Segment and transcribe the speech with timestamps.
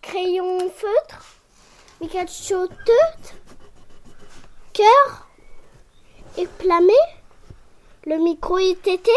[0.00, 1.24] crayon feutre,
[2.00, 3.34] micro chauteute,
[4.72, 5.28] cœur,
[6.36, 6.92] éclamé,
[8.06, 9.08] le micro ITT,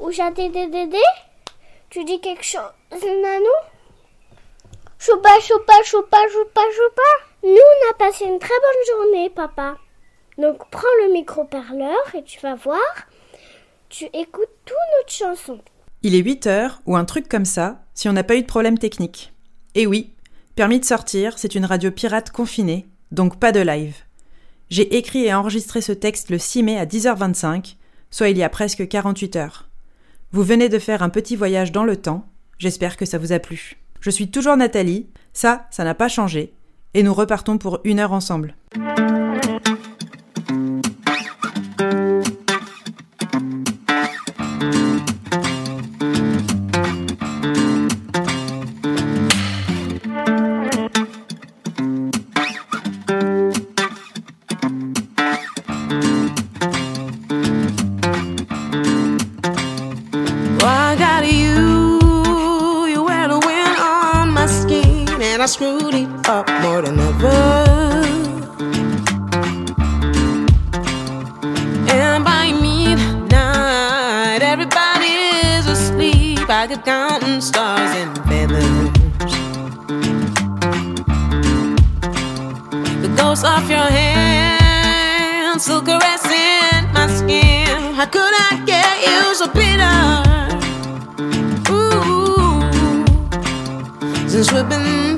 [0.00, 1.02] ou j'ai dédé,
[1.90, 2.62] tu dis quelque chose,
[2.92, 3.46] Nanou?
[4.98, 7.02] Choupa, choupa, choupa, choupa, choupa.
[7.44, 9.76] Nous, on a passé une très bonne journée, papa.
[10.38, 12.80] Donc, prends le micro-parleur et tu vas voir,
[13.88, 15.60] tu écoutes toute notre chanson.
[16.02, 18.46] Il est 8 heures ou un truc comme ça, si on n'a pas eu de
[18.46, 19.32] problème technique.
[19.74, 20.12] Et oui,
[20.58, 23.94] Permis de sortir, c'est une radio pirate confinée, donc pas de live.
[24.70, 27.76] J'ai écrit et enregistré ce texte le 6 mai à 10h25,
[28.10, 29.68] soit il y a presque 48 heures.
[30.32, 32.26] Vous venez de faire un petit voyage dans le temps,
[32.58, 33.76] j'espère que ça vous a plu.
[34.00, 36.52] Je suis toujours Nathalie, ça, ça n'a pas changé,
[36.92, 38.56] et nous repartons pour une heure ensemble.
[76.58, 78.90] I could counting stars and feathers.
[83.00, 87.94] The ghost of your hand still caressing my skin.
[87.94, 90.10] How could I get you so bitter?
[91.70, 92.60] Ooh,
[94.28, 95.16] since we've been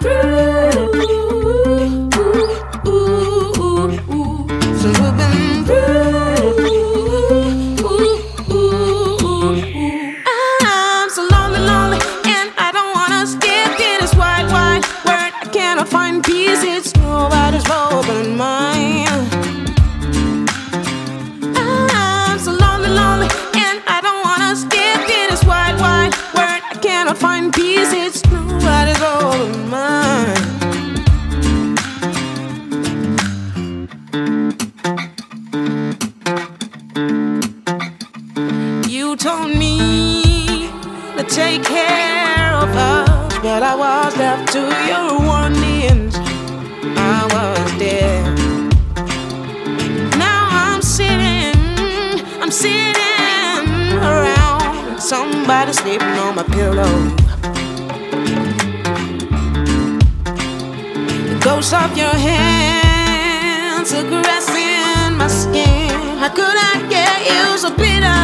[66.34, 68.22] could I get you so bitter?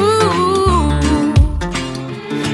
[0.00, 0.90] Ooh,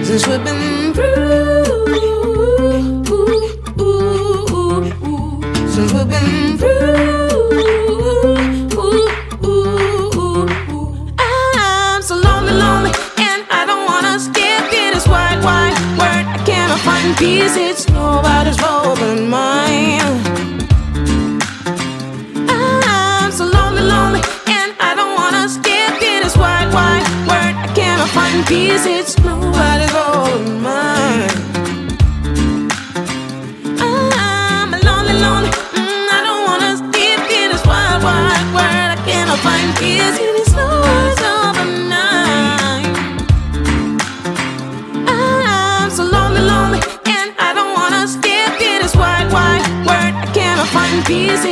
[0.05, 3.47] since we've been through, ooh, ooh,
[3.81, 6.71] ooh, ooh, since we've been through.
[8.75, 9.09] Ooh,
[9.45, 10.89] ooh, ooh, ooh.
[11.19, 14.97] I'm so lonely, lonely, and I don't wanna skip it.
[14.97, 16.27] It's wide, wide world.
[16.27, 17.72] I cannot find pieces.
[28.35, 31.29] in peace, it's nobody's all mine.
[33.79, 35.51] I'm lonely, lonely.
[35.77, 38.89] Mm, I don't wanna sleep in this wild, wild world.
[38.95, 42.95] I cannot find peace in these stars of the night.
[45.09, 50.15] I'm so lonely, lonely, and I don't wanna sleep in this wild, wild world.
[50.25, 51.52] I cannot find peace.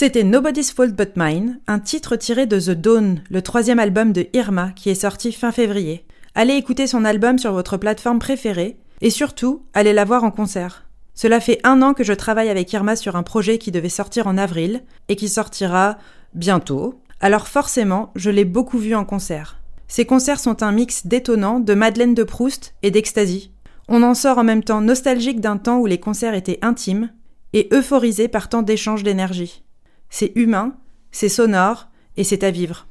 [0.00, 4.28] C'était Nobody's Fault But Mine, un titre tiré de The Dawn, le troisième album de
[4.32, 6.06] Irma qui est sorti fin février.
[6.36, 10.84] Allez écouter son album sur votre plateforme préférée et surtout, allez la voir en concert.
[11.14, 14.28] Cela fait un an que je travaille avec Irma sur un projet qui devait sortir
[14.28, 15.98] en avril et qui sortira
[16.32, 17.00] bientôt.
[17.18, 19.58] Alors forcément, je l'ai beaucoup vu en concert.
[19.88, 23.50] Ces concerts sont un mix détonnant de Madeleine de Proust et d'Ecstasy.
[23.88, 27.10] On en sort en même temps nostalgique d'un temps où les concerts étaient intimes
[27.52, 29.64] et euphorisé par tant d'échanges d'énergie.
[30.10, 30.76] C'est humain,
[31.12, 32.86] c'est sonore et c'est à vivre.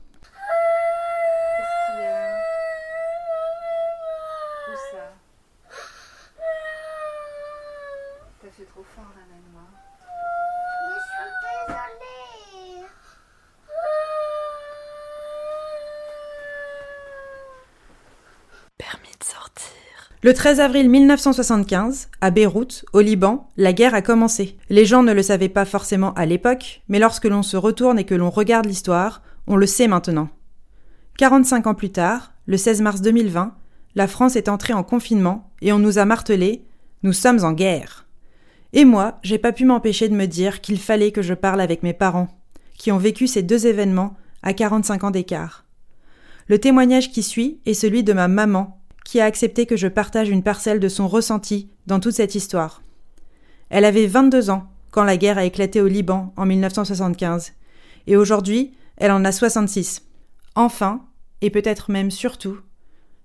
[18.78, 20.06] Permis de sortir.
[20.24, 24.58] Le 13 avril 1975, à Beyrouth, au Liban, la guerre a commencé.
[24.72, 28.04] Les gens ne le savaient pas forcément à l'époque, mais lorsque l'on se retourne et
[28.04, 30.30] que l'on regarde l'histoire, on le sait maintenant.
[31.19, 33.54] 45 ans plus tard, le 16 mars 2020,
[33.94, 36.66] la France est entrée en confinement et on nous a martelé
[37.04, 38.08] Nous sommes en guerre.
[38.74, 41.84] Et moi, j'ai pas pu m'empêcher de me dire qu'il fallait que je parle avec
[41.84, 42.30] mes parents,
[42.75, 45.66] qui ont vécu ces deux événements à 45 ans d'écart.
[46.48, 48.77] Le témoignage qui suit est celui de ma maman,
[49.07, 52.83] qui a accepté que je partage une parcelle de son ressenti dans toute cette histoire.
[53.69, 57.54] Elle avait 22 ans quand la guerre a éclaté au Liban en 1975,
[58.07, 60.06] et aujourd'hui, elle en a 66.
[60.56, 61.06] Enfin,
[61.39, 62.57] et peut-être même surtout,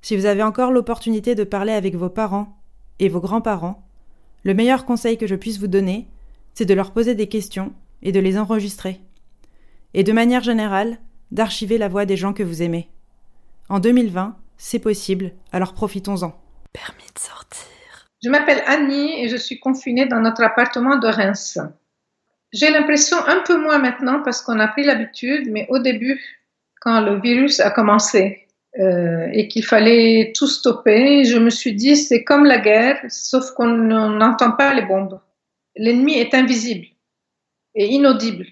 [0.02, 2.62] si vous avez encore l'opportunité de parler avec vos parents
[3.00, 3.84] et vos grands-parents,
[4.44, 6.06] le meilleur conseil que je puisse vous donner,
[6.54, 9.00] c'est de leur poser des questions et de les enregistrer.
[9.94, 11.00] Et de manière générale,
[11.32, 12.88] d'archiver la voix des gens que vous aimez.
[13.68, 16.32] En 2020, c'est possible, alors profitons-en.
[16.72, 17.66] Permis de sortir.
[18.22, 21.58] Je m'appelle Annie et je suis confinée dans notre appartement de Reims.
[22.52, 26.22] J'ai l'impression un peu moins maintenant parce qu'on a pris l'habitude, mais au début,
[26.80, 28.46] quand le virus a commencé
[28.78, 33.50] euh, et qu'il fallait tout stopper, je me suis dit c'est comme la guerre, sauf
[33.50, 35.20] qu'on n'entend pas les bombes.
[35.74, 36.86] L'ennemi est invisible
[37.74, 38.46] et inaudible.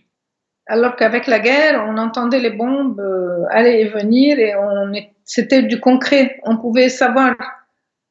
[0.70, 4.54] Alors qu'avec la guerre, on entendait les bombes euh, aller et venir et
[5.24, 6.38] c'était du concret.
[6.44, 7.34] On pouvait savoir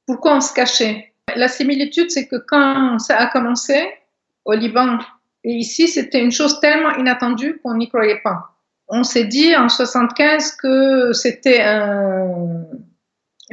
[0.06, 1.14] pourquoi on se cachait.
[1.38, 3.90] La similitude, c'est que quand ça a commencé
[4.44, 5.00] au Liban
[5.46, 8.50] et ici, c'était une chose tellement inattendue qu'on n'y croyait pas.
[8.90, 12.66] On s'est dit en 75 que c'était un,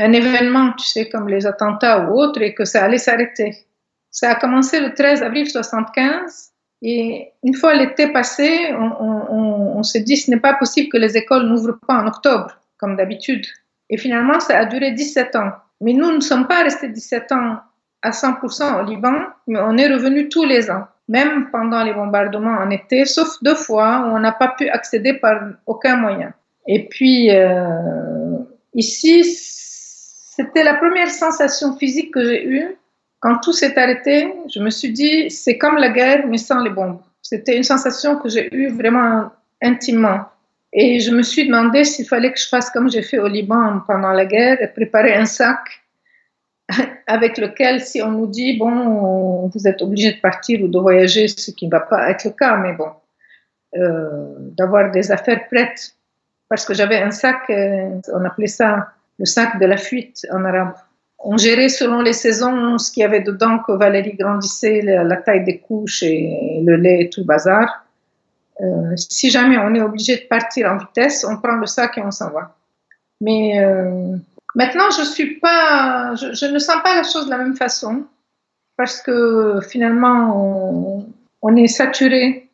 [0.01, 3.67] un événement, tu sais, comme les attentats ou autres, et que ça allait s'arrêter.
[4.11, 6.55] Ça a commencé le 13 avril 75
[6.89, 10.97] et une fois l'été passé, on, on, on s'est dit ce n'est pas possible que
[10.97, 13.45] les écoles n'ouvrent pas en octobre comme d'habitude.
[13.91, 15.51] Et finalement, ça a duré 17 ans.
[15.81, 17.57] Mais nous ne sommes pas restés 17 ans
[18.03, 19.15] à 100% au Liban,
[19.49, 23.57] mais on est revenu tous les ans, même pendant les bombardements en été, sauf deux
[23.57, 26.35] fois où on n'a pas pu accéder par aucun moyen.
[26.69, 28.37] Et puis, euh,
[28.75, 32.77] ici, c'était la première sensation physique que j'ai eue.
[33.27, 36.71] Quand tout s'est arrêté, je me suis dit, c'est comme la guerre, mais sans les
[36.71, 37.01] bombes.
[37.21, 40.21] C'était une sensation que j'ai eue vraiment intimement.
[40.73, 43.81] Et je me suis demandé s'il fallait que je fasse comme j'ai fait au Liban
[43.85, 45.59] pendant la guerre et préparer un sac
[47.09, 51.27] avec lequel, si on nous dit, bon, vous êtes obligé de partir ou de voyager,
[51.27, 52.91] ce qui ne va pas être le cas, mais bon,
[53.77, 55.97] euh, d'avoir des affaires prêtes.
[56.49, 60.45] Parce que j'avais un sac, euh, on appelait ça le sac de la fuite en
[60.45, 60.75] arabe.
[61.29, 65.43] On gérait selon les saisons ce qu'il y avait dedans, que Valérie grandissait, la, taille
[65.43, 67.85] des couches et le lait et tout le bazar.
[68.61, 72.03] Euh, si jamais on est obligé de partir en vitesse, on prend le sac et
[72.03, 72.55] on s'en va.
[73.21, 74.17] Mais euh,
[74.55, 75.01] maintenant, je
[76.47, 78.05] ne sens pas la chose de la même façon
[78.77, 81.03] parce que finalement,
[81.43, 82.49] on, est saturé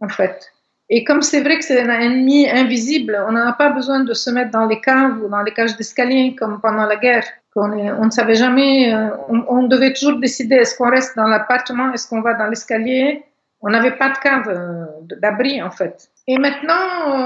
[0.00, 0.50] en fait.
[0.88, 4.30] Et comme c'est vrai que c'est un ennemi invisible, on n'a pas besoin de se
[4.30, 7.24] mettre dans les caves ou dans les cages d'escalier comme pendant la guerre.
[7.56, 12.08] On, ne savait jamais, euh, on, devait toujours décider est-ce qu'on reste dans l'appartement, est-ce
[12.08, 13.22] qu'on va dans l'escalier?
[13.60, 14.86] On n'avait pas de cave euh,
[15.22, 16.10] d'abri en fait.
[16.26, 16.72] Et maintenant,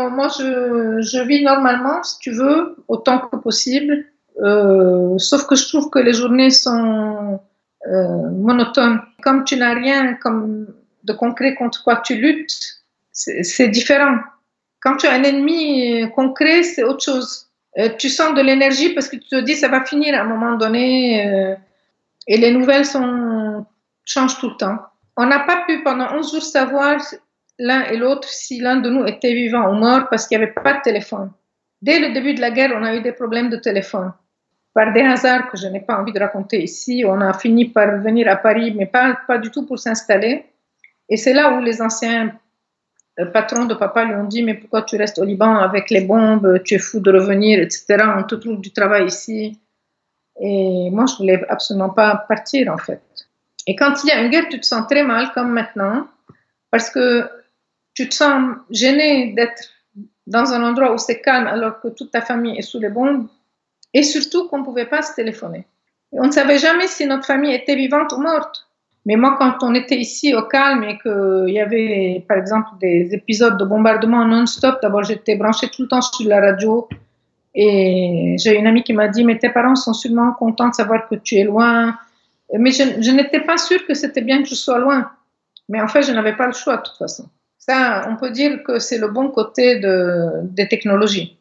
[0.07, 4.05] euh, moi, je, vis normalement, si tu veux, autant que possible.
[5.17, 7.41] Sauf que je trouve que les journées sont
[7.87, 9.01] monotones.
[9.23, 10.67] Comme tu n'as rien comme
[11.03, 12.57] de concret contre quoi tu luttes,
[13.11, 14.19] c'est différent.
[14.81, 17.48] Quand tu as un ennemi concret, c'est autre chose.
[17.79, 20.25] Euh, tu sens de l'énergie parce que tu te dis ça va finir à un
[20.25, 21.27] moment donné.
[21.27, 21.55] Euh,
[22.27, 23.65] et les nouvelles sont,
[24.05, 24.79] changent tout le temps.
[25.17, 27.01] On n'a pas pu pendant 11 jours savoir
[27.59, 30.53] l'un et l'autre si l'un de nous était vivant ou mort parce qu'il n'y avait
[30.53, 31.33] pas de téléphone.
[31.81, 34.13] Dès le début de la guerre, on a eu des problèmes de téléphone.
[34.75, 37.99] Par des hasards que je n'ai pas envie de raconter ici, on a fini par
[37.99, 40.47] venir à Paris, mais pas, pas du tout pour s'installer.
[41.09, 42.33] Et c'est là où les anciens
[43.19, 46.03] euh, patrons de papa lui ont dit Mais pourquoi tu restes au Liban avec les
[46.03, 47.97] bombes Tu es fou de revenir, etc.
[48.17, 49.59] On te trouve du travail ici.
[50.41, 53.03] Et moi, je voulais absolument pas partir, en fait.
[53.67, 56.07] Et quand il y a une guerre, tu te sens très mal, comme maintenant,
[56.71, 57.29] parce que
[57.95, 59.65] tu te sens gêné d'être
[60.27, 63.27] dans un endroit où c'est calme alors que toute ta famille est sous les bombes,
[63.95, 65.67] et surtout qu'on ne pouvait pas se téléphoner.
[66.13, 68.68] on ne savait jamais si notre famille était vivante ou morte.
[69.07, 73.15] Mais moi, quand on était ici au calme et qu'il y avait, par exemple, des
[73.15, 76.89] épisodes de bombardement non-stop, d'abord j'étais branchée tout le temps sur la radio
[77.55, 81.09] et j'ai une amie qui m'a dit, mais tes parents sont sûrement contents de savoir
[81.09, 81.97] que tu es loin,
[82.53, 85.11] mais je, n'étais pas sûre que c'était bien que je sois loin.
[85.69, 87.29] Mais en fait, je n'avais pas le choix de toute façon.
[87.59, 91.39] Ça, on peut dire que c'est le bon côté de, des technologies.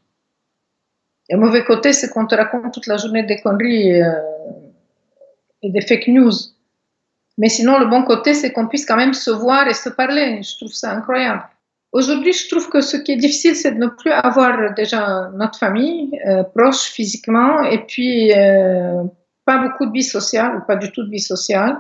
[1.30, 4.12] Le mauvais côté, c'est qu'on te raconte toute la journée des conneries euh,
[5.62, 6.32] et des fake news.
[7.38, 10.42] Mais sinon, le bon côté, c'est qu'on puisse quand même se voir et se parler.
[10.42, 11.44] Je trouve ça incroyable.
[11.92, 15.58] Aujourd'hui, je trouve que ce qui est difficile, c'est de ne plus avoir déjà notre
[15.58, 19.04] famille euh, proche physiquement et puis euh,
[19.46, 21.78] pas beaucoup de vie sociale ou pas du tout de vie sociale.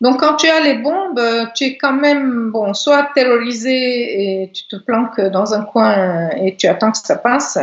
[0.00, 1.20] Donc, quand tu as les bombes,
[1.54, 6.56] tu es quand même, bon, soit terrorisé et tu te planques dans un coin et
[6.56, 7.58] tu attends que ça passe.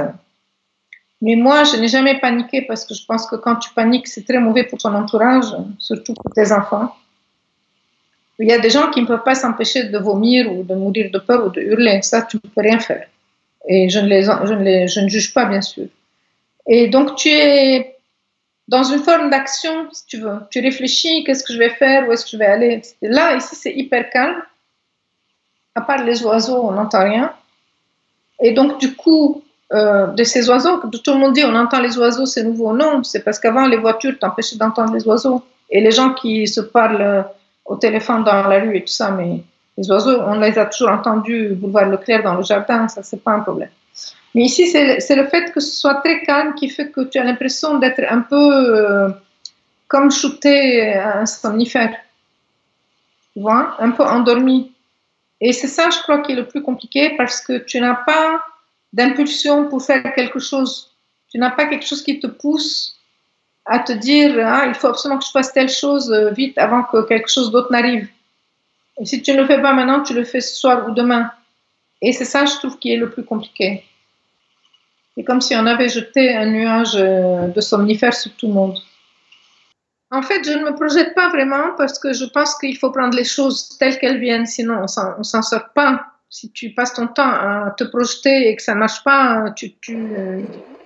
[1.21, 4.25] Mais moi, je n'ai jamais paniqué parce que je pense que quand tu paniques, c'est
[4.25, 5.45] très mauvais pour ton entourage,
[5.77, 6.95] surtout pour tes enfants.
[8.39, 11.11] Il y a des gens qui ne peuvent pas s'empêcher de vomir ou de mourir
[11.11, 12.01] de peur ou de hurler.
[12.01, 13.05] Ça, tu ne peux rien faire.
[13.67, 15.85] Et je ne, les, je ne, les, je ne juge pas, bien sûr.
[16.67, 17.97] Et donc, tu es
[18.67, 20.39] dans une forme d'action, si tu veux.
[20.49, 22.81] Tu réfléchis, qu'est-ce que je vais faire, où est-ce que je vais aller.
[23.03, 24.41] Là, ici, c'est hyper calme.
[25.75, 27.31] À part les oiseaux, on n'entend rien.
[28.41, 31.97] Et donc, du coup, euh, de ces oiseaux, tout le monde dit on entend les
[31.97, 32.73] oiseaux, c'est nouveau.
[32.75, 35.43] Non, c'est parce qu'avant, les voitures t'empêchaient d'entendre les oiseaux.
[35.69, 37.25] Et les gens qui se parlent
[37.63, 39.43] au téléphone dans la rue et tout ça, mais
[39.77, 43.31] les oiseaux, on les a toujours entendus boulevard Leclerc dans le jardin, ça, c'est pas
[43.31, 43.69] un problème.
[44.35, 47.23] Mais ici, c'est le fait que ce soit très calme qui fait que tu as
[47.23, 49.09] l'impression d'être un peu euh,
[49.87, 51.95] comme shooté un somnifère.
[53.33, 54.71] Tu vois, un peu endormi.
[55.39, 58.41] Et c'est ça, je crois, qui est le plus compliqué parce que tu n'as pas
[58.93, 60.91] d'impulsion pour faire quelque chose.
[61.29, 62.97] Tu n'as pas quelque chose qui te pousse
[63.65, 66.83] à te dire ah, il faut absolument que je fasse telle chose euh, vite avant
[66.83, 68.07] que quelque chose d'autre n'arrive.
[68.99, 71.31] Et si tu ne le fais pas maintenant, tu le fais ce soir ou demain.
[72.01, 73.83] Et c'est ça, je trouve, qui est le plus compliqué.
[75.15, 78.77] C'est comme si on avait jeté un nuage euh, de somnifères sur tout le monde.
[80.09, 83.15] En fait, je ne me projette pas vraiment parce que je pense qu'il faut prendre
[83.15, 86.10] les choses telles qu'elles viennent, sinon on ne s'en sort pas.
[86.33, 89.73] Si tu passes ton temps à te projeter et que ça ne marche pas, tu,
[89.81, 90.07] tu,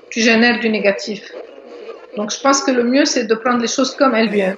[0.10, 1.32] tu génères du négatif.
[2.18, 4.58] Donc je pense que le mieux, c'est de prendre les choses comme elles viennent.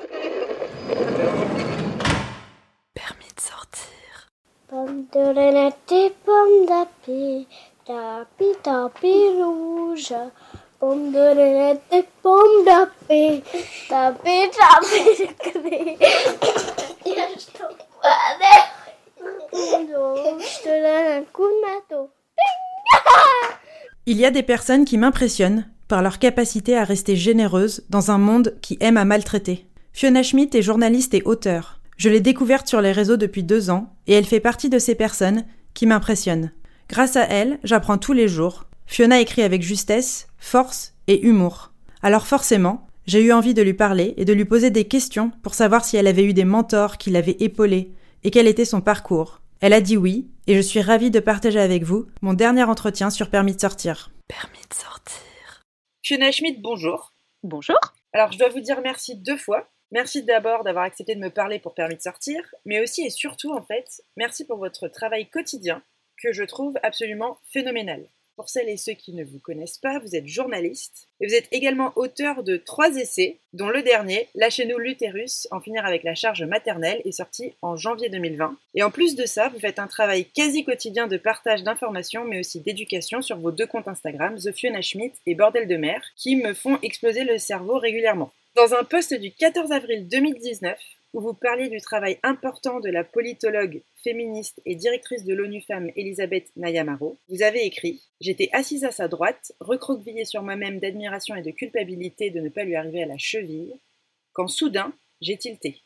[2.94, 4.30] Permis de sortir.
[4.70, 7.46] Pomme de renette et pomme d'api,
[9.44, 10.14] rouge.
[10.80, 13.44] Pomme de renette et pomme d'api,
[15.44, 15.98] gris.
[24.06, 28.18] Il y a des personnes qui m'impressionnent par leur capacité à rester généreuse dans un
[28.18, 29.66] monde qui aime à maltraiter.
[29.94, 31.80] Fiona Schmidt est journaliste et auteure.
[31.98, 34.96] Je l'ai découverte sur les réseaux depuis deux ans et elle fait partie de ces
[34.96, 36.52] personnes qui m'impressionnent.
[36.90, 38.66] Grâce à elle, j'apprends tous les jours.
[38.86, 41.72] Fiona écrit avec justesse, force et humour.
[42.02, 45.54] Alors forcément, j'ai eu envie de lui parler et de lui poser des questions pour
[45.54, 47.92] savoir si elle avait eu des mentors qui l'avaient épaulée
[48.24, 49.42] et quel était son parcours.
[49.60, 53.10] Elle a dit oui, et je suis ravie de partager avec vous mon dernier entretien
[53.10, 54.12] sur Permis de sortir.
[54.28, 55.64] Permis de sortir.
[56.04, 57.14] Fiona Schmidt, bonjour.
[57.44, 57.80] Bonjour.
[58.14, 59.68] Alors, je dois vous dire merci deux fois.
[59.92, 63.54] Merci d'abord d'avoir accepté de me parler pour Permis de sortir, mais aussi et surtout,
[63.54, 65.82] en fait, merci pour votre travail quotidien
[66.22, 68.08] que je trouve absolument phénoménal.
[68.38, 71.48] Pour celles et ceux qui ne vous connaissent pas, vous êtes journaliste et vous êtes
[71.52, 76.44] également auteur de trois essais, dont le dernier, Lâchez-nous l'utérus, en finir avec la charge
[76.44, 78.56] maternelle, est sorti en janvier 2020.
[78.76, 82.40] Et en plus de ça, vous faites un travail quasi quotidien de partage d'informations, mais
[82.40, 86.36] aussi d'éducation sur vos deux comptes Instagram, The Fiona Schmidt et Bordel de mer, qui
[86.36, 88.32] me font exploser le cerveau régulièrement.
[88.56, 90.78] Dans un post du 14 avril 2019,
[91.18, 95.90] où vous parliez du travail important de la politologue, féministe et directrice de l'ONU Femmes
[95.96, 101.42] Elisabeth Nayamaro, vous avez écrit J'étais assise à sa droite, recroquevillée sur moi-même d'admiration et
[101.42, 103.74] de culpabilité de ne pas lui arriver à la cheville,
[104.32, 105.82] quand soudain, j'ai tilté.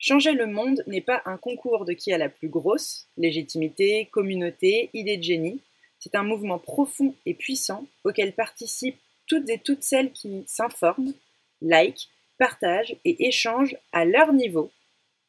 [0.00, 4.90] Changer le monde n'est pas un concours de qui a la plus grosse, légitimité, communauté,
[4.92, 5.60] idée de génie,
[6.00, 11.14] c'est un mouvement profond et puissant auquel participent toutes et toutes celles qui s'informent,
[11.62, 14.70] like, partagent et échangent à leur niveau,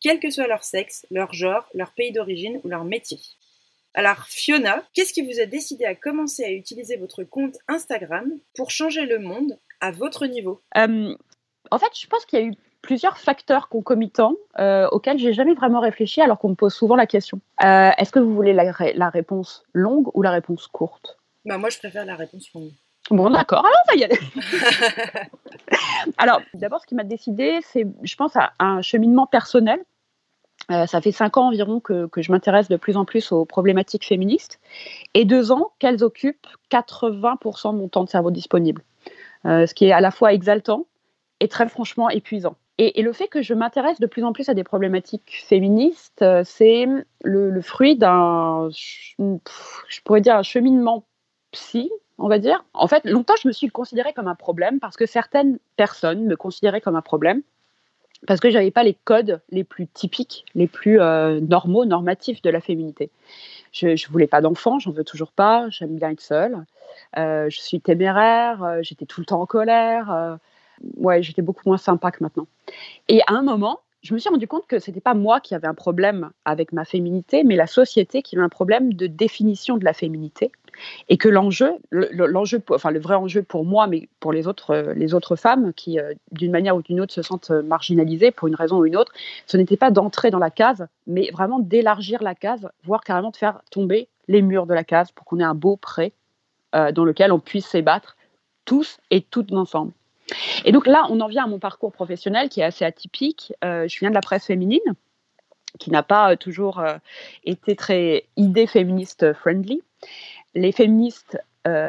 [0.01, 3.19] quel que soit leur sexe, leur genre, leur pays d'origine ou leur métier.
[3.93, 8.69] Alors Fiona, qu'est-ce qui vous a décidé à commencer à utiliser votre compte Instagram pour
[8.69, 10.61] changer le monde à votre niveau?
[10.77, 11.15] Euh,
[11.71, 15.53] En fait, je pense qu'il y a eu plusieurs facteurs concomitants euh, auxquels j'ai jamais
[15.53, 17.39] vraiment réfléchi alors qu'on me pose souvent la question.
[17.63, 21.17] Euh, est-ce que vous voulez la, la, réponse longue ou la réponse courte?
[21.45, 22.71] Bah, Moi, je préfère la réponse longue.
[23.11, 24.17] Bon, d'accord, alors on va y aller.
[26.17, 29.79] alors, d'abord, ce qui m'a décidé, c'est, je pense, à un cheminement personnel.
[30.71, 33.45] Euh, ça fait cinq ans environ que, que je m'intéresse de plus en plus aux
[33.45, 34.59] problématiques féministes
[35.13, 38.81] et deux ans qu'elles occupent 80% de mon temps de cerveau disponible,
[39.45, 40.87] euh, ce qui est à la fois exaltant
[41.39, 42.55] et très franchement épuisant.
[42.79, 46.23] Et, et le fait que je m'intéresse de plus en plus à des problématiques féministes,
[46.23, 46.87] euh, c'est
[47.23, 51.05] le, le, fruit d'un, je pourrais dire, un cheminement
[51.51, 52.63] psy on va dire.
[52.73, 56.35] En fait, longtemps, je me suis considérée comme un problème parce que certaines personnes me
[56.35, 57.41] considéraient comme un problème
[58.27, 62.49] parce que j'avais pas les codes les plus typiques, les plus euh, normaux, normatifs de
[62.49, 63.11] la féminité.
[63.71, 65.67] Je, ne voulais pas d'enfant, j'en veux toujours pas.
[65.69, 66.65] J'aime bien être seule.
[67.17, 68.63] Euh, je suis téméraire.
[68.63, 70.37] euh, j'étais tout le temps en colère.
[70.97, 72.47] ouais, j'étais beaucoup moins sympa que maintenant.
[73.09, 75.67] Et à un moment, je me suis rendu compte que c'était pas moi qui avais
[75.67, 79.83] un problème avec ma féminité, mais la société qui avait un problème de définition de
[79.83, 80.51] la féminité,
[81.09, 84.45] et que l'enjeu, le- le- l'enjeu, enfin le vrai enjeu pour moi, mais pour les
[84.45, 87.63] autres, euh, les autres femmes qui, euh, d'une manière ou d'une autre, se sentent euh,
[87.63, 89.11] marginalisées pour une raison ou une autre,
[89.47, 93.37] ce n'était pas d'entrer dans la case, mais vraiment d'élargir la case, voire carrément de
[93.37, 96.13] faire tomber les murs de la case pour qu'on ait un beau pré
[96.73, 98.17] dans lequel on puisse s'ébattre
[98.65, 99.93] tous et toutes ensemble.
[100.63, 103.53] Et donc là, on en vient à mon parcours professionnel qui est assez atypique.
[103.63, 104.79] Euh, je viens de la presse féminine,
[105.79, 106.97] qui n'a pas euh, toujours euh,
[107.43, 109.81] été très idée féministe friendly.
[110.53, 111.37] Les féministes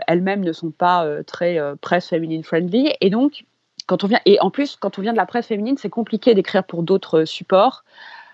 [0.06, 2.94] elles-mêmes ne sont pas très presse féminine friendly.
[3.02, 3.44] Et donc,
[3.86, 6.34] quand on vient, et en plus, quand on vient de la presse féminine, c'est compliqué
[6.34, 7.84] d'écrire pour d'autres supports.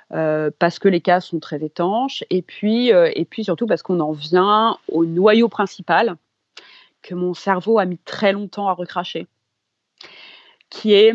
[0.08, 4.12] parce que les cases sont très étanches, et puis, et puis surtout parce qu'on en
[4.12, 6.14] vient au noyau principal
[7.02, 9.26] que mon cerveau a mis très longtemps à recracher
[10.70, 11.14] qui est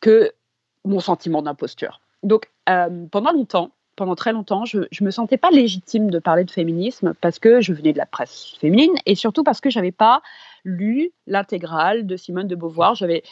[0.00, 0.32] que
[0.84, 2.00] mon sentiment d'imposture.
[2.22, 6.44] Donc, euh, pendant longtemps, pendant très longtemps, je ne me sentais pas légitime de parler
[6.44, 9.78] de féminisme parce que je venais de la presse féminine et surtout parce que je
[9.78, 10.22] n'avais pas
[10.64, 12.94] lu l'intégrale de Simone de Beauvoir.
[12.94, 13.22] J'avais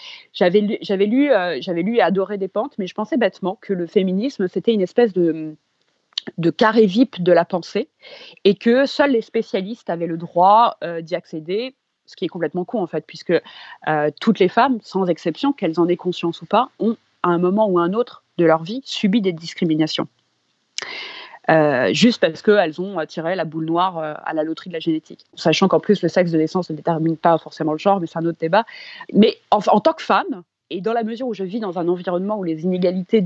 [0.61, 4.49] lu, lu, euh, lu et adoré des pentes, mais je pensais bêtement que le féminisme,
[4.49, 5.57] c'était une espèce de
[6.39, 7.89] de carré VIP de la pensée
[8.45, 11.75] et que seuls les spécialistes avaient le droit euh, d'y accéder
[12.11, 13.33] ce qui est complètement con en fait, puisque
[13.89, 17.39] euh, toutes les femmes, sans exception, qu'elles en aient conscience ou pas, ont à un
[17.39, 20.09] moment ou à un autre de leur vie subi des discriminations.
[21.49, 24.81] Euh, juste parce qu'elles ont tiré la boule noire euh, à la loterie de la
[24.81, 25.25] génétique.
[25.35, 28.19] Sachant qu'en plus, le sexe de naissance ne détermine pas forcément le genre, mais c'est
[28.19, 28.65] un autre débat.
[29.13, 32.39] Mais en, tant que femme, et dans la mesure où je vis dans un environnement
[32.39, 33.25] où les inégalités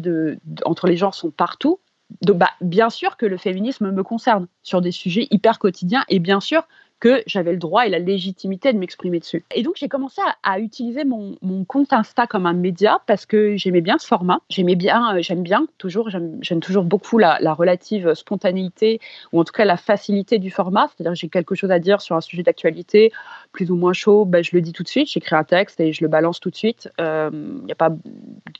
[0.64, 1.78] entre les genres sont partout,
[2.22, 6.40] bah, bien sûr que le féminisme me concerne sur des sujets hyper quotidiens, et bien
[6.40, 6.66] sûr
[7.00, 9.44] que j'avais le droit et la légitimité de m'exprimer dessus.
[9.54, 13.80] Et donc j'ai commencé à, utiliser mon, compte Insta comme un média parce que j'aimais
[13.80, 14.40] bien ce format.
[14.48, 19.00] J'aimais bien, euh, j'aime bien toujours, j'aime toujours beaucoup la, la, relative spontanéité
[19.32, 20.88] ou en tout cas la facilité du format.
[20.88, 23.12] C'est-à-dire j'ai quelque chose à dire sur un sujet d'actualité,
[23.52, 25.08] plus ou moins chaud, ben, je le dis tout de suite.
[25.08, 26.90] J'écris un texte et je le balance tout de suite.
[26.98, 27.30] Il euh,
[27.64, 28.00] n'y a pas de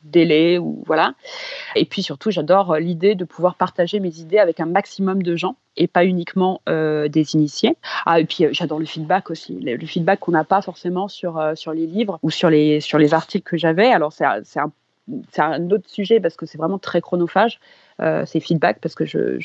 [0.03, 1.14] délai ou voilà.
[1.77, 5.57] Et puis surtout, j'adore l'idée de pouvoir partager mes idées avec un maximum de gens
[5.77, 7.77] et pas uniquement euh, des initiés.
[8.07, 11.39] Ah, et puis euh, j'adore le feedback aussi, le, feedback qu'on n'a pas forcément sur,
[11.39, 13.89] euh, sur les livres ou sur les, sur les articles que j'avais.
[13.89, 14.43] Alors c'est un,
[15.39, 17.61] un, autre sujet parce que c'est vraiment très chronophage,
[18.27, 19.39] ces feedbacks, parce que je,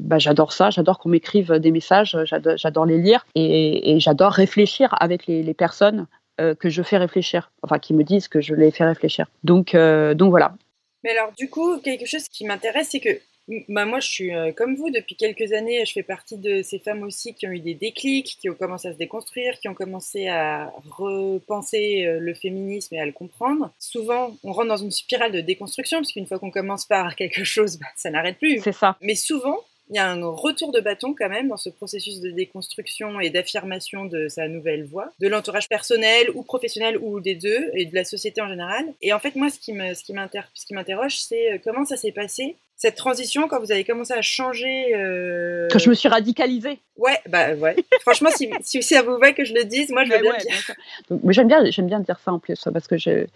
[0.00, 5.26] bah, j'adore ça, j'adore qu'on m'écrive des messages, j'adore, les lire et, j'adore réfléchir avec
[5.26, 6.06] les, les personnes
[6.38, 9.26] que je fais réfléchir, enfin qui me disent que je les fais réfléchir.
[9.44, 10.54] Donc, donc voilà.
[11.04, 13.10] Mais alors du coup, quelque chose qui m'intéresse, c'est que
[13.68, 15.84] bah moi, je suis euh, comme vous depuis quelques années.
[15.84, 18.88] Je fais partie de ces femmes aussi qui ont eu des déclics, qui ont commencé
[18.88, 23.70] à se déconstruire, qui ont commencé à repenser euh, le féminisme et à le comprendre.
[23.78, 27.44] Souvent, on rentre dans une spirale de déconstruction parce qu'une fois qu'on commence par quelque
[27.44, 28.60] chose, bah, ça n'arrête plus.
[28.60, 28.96] C'est ça.
[29.00, 32.30] Mais souvent, il y a un retour de bâton quand même dans ce processus de
[32.30, 37.70] déconstruction et d'affirmation de sa nouvelle voix, de l'entourage personnel ou professionnel ou des deux
[37.74, 38.84] et de la société en général.
[39.02, 40.12] Et en fait, moi, ce qui me, ce qui
[40.74, 44.94] m'interroge, c'est euh, comment ça s'est passé cette transition quand vous avez commencé à changer.
[44.94, 45.66] Euh...
[45.70, 46.78] Quand je me suis radicalisée.
[46.98, 47.74] Ouais, bah ouais.
[48.02, 50.38] Franchement, si, si ça vous va que je le dise, moi je veux bien ouais,
[50.38, 51.30] dire.
[51.30, 53.26] J'aime bien, j'aime bien dire ça en plus parce que je,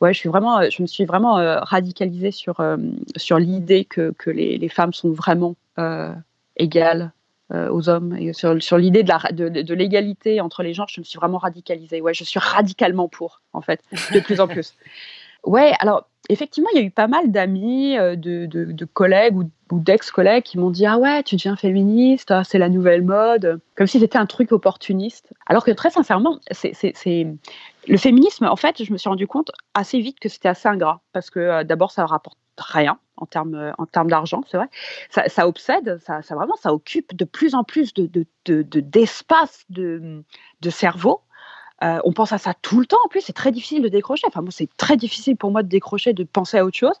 [0.00, 2.76] ouais, je suis vraiment, je me suis vraiment euh, radicalisée sur euh,
[3.16, 6.12] sur l'idée que, que les, les, femmes sont vraiment euh,
[6.56, 7.12] égales
[7.50, 10.88] aux hommes et sur, sur l'idée de, la, de, de l'égalité entre les genres.
[10.90, 12.02] Je me suis vraiment radicalisée.
[12.02, 13.80] Ouais, je suis radicalement pour en fait,
[14.12, 14.74] de plus en plus.
[15.44, 19.36] Ouais, alors effectivement, il y a eu pas mal d'amis, euh, de, de, de, collègues
[19.36, 23.60] ou, d'ex-collègues qui m'ont dit Ah ouais, tu deviens féministe, ah, c'est la nouvelle mode,
[23.76, 25.32] comme si c'était un truc opportuniste.
[25.46, 26.72] Alors que très sincèrement, c'est,
[27.86, 31.00] le féminisme, en fait, je me suis rendu compte assez vite que c'était assez ingrat,
[31.12, 34.68] parce que euh, d'abord, ça rapporte rien en termes, en termes d'argent, c'est vrai.
[35.10, 39.64] Ça, obsède, ça, ça, vraiment, ça occupe de plus en plus de, de, de, d'espace
[39.70, 40.22] de,
[40.60, 41.20] de cerveau.
[41.82, 42.98] Euh, on pense à ça tout le temps.
[43.04, 44.26] En plus, c'est très difficile de décrocher.
[44.26, 46.96] Enfin, moi, c'est très difficile pour moi de décrocher, de penser à autre chose.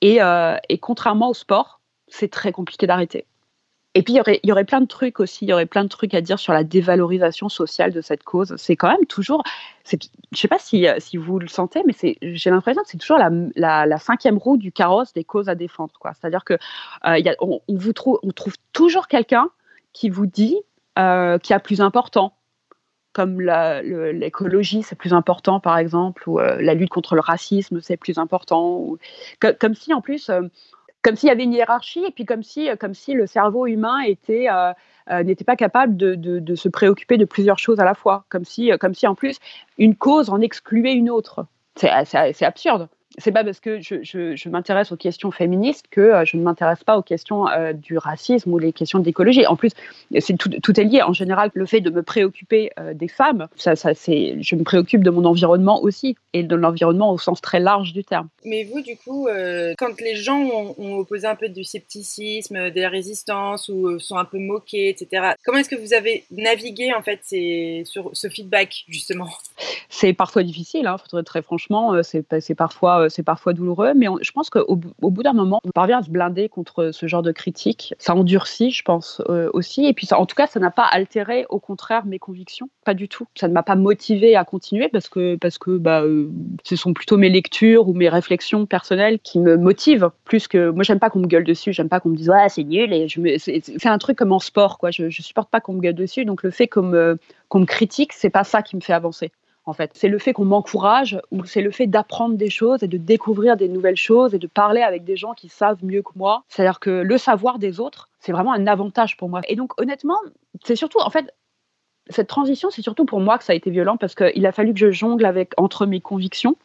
[0.00, 3.26] Et, euh, contrairement au sport, c'est très compliqué d'arrêter.
[3.94, 5.44] Et puis, il y, aurait, plein de trucs aussi.
[5.44, 8.54] Il y aurait plein de trucs à dire sur la dévalorisation sociale de cette cause.
[8.56, 9.42] C'est quand même toujours.
[9.90, 13.18] Je ne sais pas si, si vous le sentez, mais j'ai l'impression que c'est toujours
[13.18, 15.92] la, cinquième roue du carrosse des causes à défendre.
[16.04, 16.58] C'est-à-dire qu'on
[17.06, 19.48] euh, on, trouve, toujours quelqu'un
[19.92, 20.60] qui vous dit
[20.98, 22.34] euh, qu'il y a plus important
[23.18, 27.96] comme l'écologie, c'est plus important, par exemple, ou euh, la lutte contre le racisme, c'est
[27.96, 28.94] plus important.
[29.58, 30.42] comme si, en plus, euh,
[31.02, 33.66] comme s'il y avait une hiérarchie, et puis comme si, euh, comme si le cerveau
[33.66, 34.72] humain euh,
[35.24, 38.24] n'était pas capable de, de- se préoccuper de plusieurs choses à la fois.
[38.28, 39.40] Comme si, comme si, en plus,
[39.78, 41.44] une cause en excluait une autre.
[41.74, 41.90] C'est
[42.44, 42.88] absurde.
[43.16, 46.42] C'est pas parce que je, je- je m'intéresse aux questions féministes que euh, je ne
[46.42, 49.46] m'intéresse pas aux questions euh, du racisme ou les questions d'écologie.
[49.46, 49.70] En plus,
[50.18, 51.02] c'est tout, tout est lié.
[51.02, 54.62] En général, le fait de me préoccuper euh, des femmes, ça, ça, c'est, je me
[54.62, 58.28] préoccupe de mon environnement aussi, et de l'environnement au sens très large du terme.
[58.44, 62.70] Mais vous, du coup, euh, quand les gens ont, ont opposé un peu du scepticisme,
[62.70, 66.92] de la résistance, ou sont un peu moqués, etc., comment est-ce que vous avez navigué,
[66.92, 69.28] en fait, ces, sur ce feedback, justement?
[69.88, 74.06] C'est parfois difficile, hein, très, très franchement, c'est, c'est, parfois, euh, c'est parfois douloureux, mais
[74.20, 77.32] je pense qu'au bout- d'un moment, on parvient à se blinder contre ce genre de
[77.32, 77.94] critiques.
[77.98, 81.46] Ça endurcit, je pense, euh, aussi, et puis en tout cas, ça n'a pas altéré,
[81.48, 83.26] au contraire, mes convictions, pas du tout.
[83.34, 86.28] Ça ne m'a pas motivé à continuer parce que, parce que bah, euh,
[86.64, 90.84] ce sont plutôt mes lectures ou mes réflexions personnelles qui me motivent, plus que moi,
[90.84, 93.08] j'aime pas qu'on me gueule dessus, j'aime pas qu'on me dise ouais, c'est nul, et
[93.08, 94.90] je c'est un truc comme en sport, quoi.
[94.90, 97.66] Je, je supporte pas qu'on me gueule dessus, donc le fait qu'on me, qu'on me
[97.66, 99.32] critique, c'est pas ça qui me fait avancer
[99.68, 99.90] en fait.
[99.94, 103.56] C'est le fait qu'on m'encourage ou c'est le fait d'apprendre des choses et de découvrir
[103.56, 106.44] des nouvelles choses et de parler avec des gens qui savent mieux que moi.
[106.48, 109.40] C'est-à-dire que le savoir des autres, c'est vraiment un avantage pour moi.
[109.48, 110.18] Et donc, honnêtement,
[110.64, 111.32] c'est surtout, en fait,
[112.08, 114.72] cette transition, c'est surtout pour moi que ça a été violent parce qu'il a fallu
[114.72, 116.56] que je jongle avec, entre mes convictions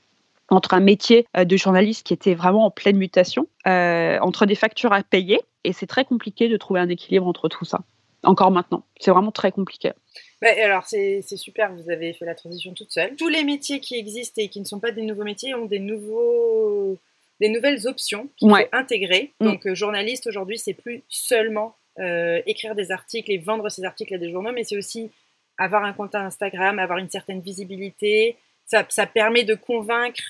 [0.49, 4.55] entre un métier euh, de journaliste qui était vraiment en pleine mutation, euh, entre des
[4.55, 7.81] factures à payer, et c'est très compliqué de trouver un équilibre entre tout ça.
[8.23, 9.91] Encore maintenant, c'est vraiment très compliqué.
[10.43, 13.15] Ouais, alors c'est super, vous avez fait la transition toute seule.
[13.15, 15.79] Tous les métiers qui existent et qui ne sont pas des nouveaux métiers ont des
[15.79, 16.97] nouveaux
[17.39, 18.63] des nouvelles options qu'il Ouais.
[18.71, 19.31] faut intégrer.
[19.39, 19.45] Mm.
[19.45, 24.13] Donc euh, journaliste aujourd'hui, c'est plus seulement euh, écrire des articles et vendre ces articles
[24.13, 25.09] à des journaux, mais c'est aussi
[25.57, 28.35] avoir un compte Instagram, avoir une certaine visibilité.
[28.65, 30.21] Ça, ça permet de convaincre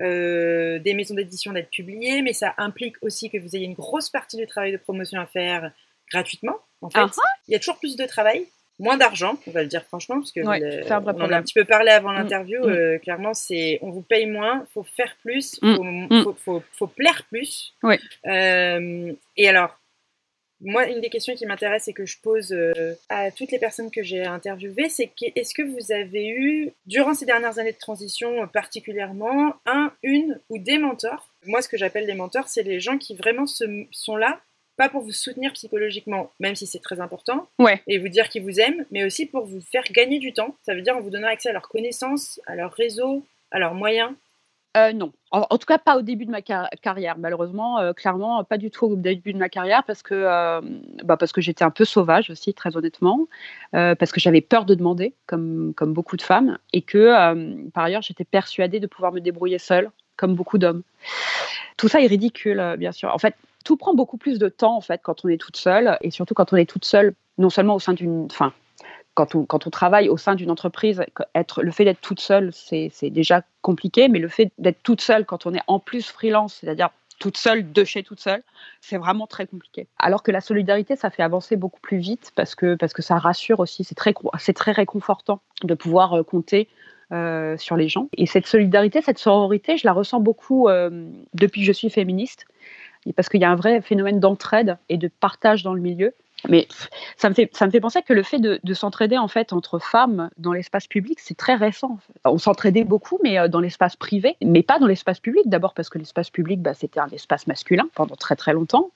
[0.00, 4.08] euh, des maisons d'édition d'être publiées, mais ça implique aussi que vous ayez une grosse
[4.10, 5.72] partie du travail de promotion à faire
[6.10, 6.56] gratuitement.
[6.82, 7.10] En fait, Ah
[7.48, 8.46] il y a toujours plus de travail,
[8.80, 11.42] moins d'argent, on va le dire franchement, parce que Ouais, le- on en a un
[11.42, 12.60] petit peu parlé avant Mm, l'interview.
[12.66, 12.70] mm.
[12.70, 15.74] euh, clairement, c'est on vous paye moins, faut faire plus, Mm,
[16.08, 17.74] faut, faut, faut- faut plaire plus.
[18.26, 19.76] Euh, et alors,
[20.62, 23.90] moi, une des questions qui m'intéresse et que je pose euh, à toutes les personnes
[23.90, 27.78] que j'ai interviewées, c'est que, est-ce que vous avez eu, durant ces dernières années de
[27.78, 31.30] transition particulièrement, un, une ou des mentors?
[31.46, 34.40] Moi, ce que j'appelle des mentors, c'est les gens qui vraiment se- sont là,
[34.80, 37.82] pas pour vous soutenir psychologiquement, même si c'est très important, Ouais.
[37.86, 40.56] et vous dire qu'ils vous aiment, mais aussi pour vous faire gagner du temps.
[40.62, 43.74] Ça veut dire en vous donnant accès à leurs connaissances, à leur réseau, à leurs
[43.74, 44.10] moyens.
[44.78, 45.12] Euh, non.
[45.32, 47.18] En, en tout cas, pas au début de ma car- carrière.
[47.18, 50.60] Malheureusement, euh, clairement, pas du tout au début de ma carrière parce que, euh,
[51.04, 53.28] bah, parce que j'étais un peu sauvage aussi, très honnêtement,
[53.72, 58.00] parce que j'avais peur de demander, comme, comme beaucoup de femmes, et que, par ailleurs,
[58.02, 60.84] j'étais persuadée de pouvoir me débrouiller seule, comme beaucoup d'hommes.
[61.76, 63.12] Tout ça est ridicule, bien sûr.
[63.14, 65.98] En fait, tout prend beaucoup plus de temps, en fait, quand on est toute seule,
[66.00, 68.26] et surtout quand on est toute seule, non seulement au sein d'une...
[68.30, 68.52] Enfin,
[69.14, 72.52] quand on, quand on travaille au sein d'une entreprise, être, le fait d'être toute seule,
[72.52, 76.58] c'est déjà compliqué, mais le fait d'être toute seule quand on est en plus freelance,
[76.60, 78.42] c'est-à-dire toute seule de chez toute seule,
[78.80, 79.86] c'est vraiment très compliqué.
[79.98, 83.18] Alors que la solidarité, ça fait avancer beaucoup plus vite parce que, parce que ça
[83.18, 84.14] rassure aussi, c'est très,
[84.54, 86.68] très réconfortant de pouvoir euh, compter
[87.12, 88.08] euh, sur les gens.
[88.16, 92.46] Et cette solidarité, cette sororité, je la ressens beaucoup euh, depuis que je suis féministe,
[93.16, 96.14] parce qu'il y a un vrai phénomène d'entraide et de partage dans le milieu.
[96.48, 96.68] Mais
[97.16, 99.52] ça me fait, ça me fait penser que le fait de, de s'entraider en fait
[99.52, 101.98] entre femmes dans l'espace public, c'est très récent.
[102.24, 105.42] On s'entraidait beaucoup, mais euh, dans l'espace privé, mais pas dans l'espace public.
[105.46, 108.90] D'abord parce que l'espace public, bah, c'était un espace masculin pendant très très longtemps.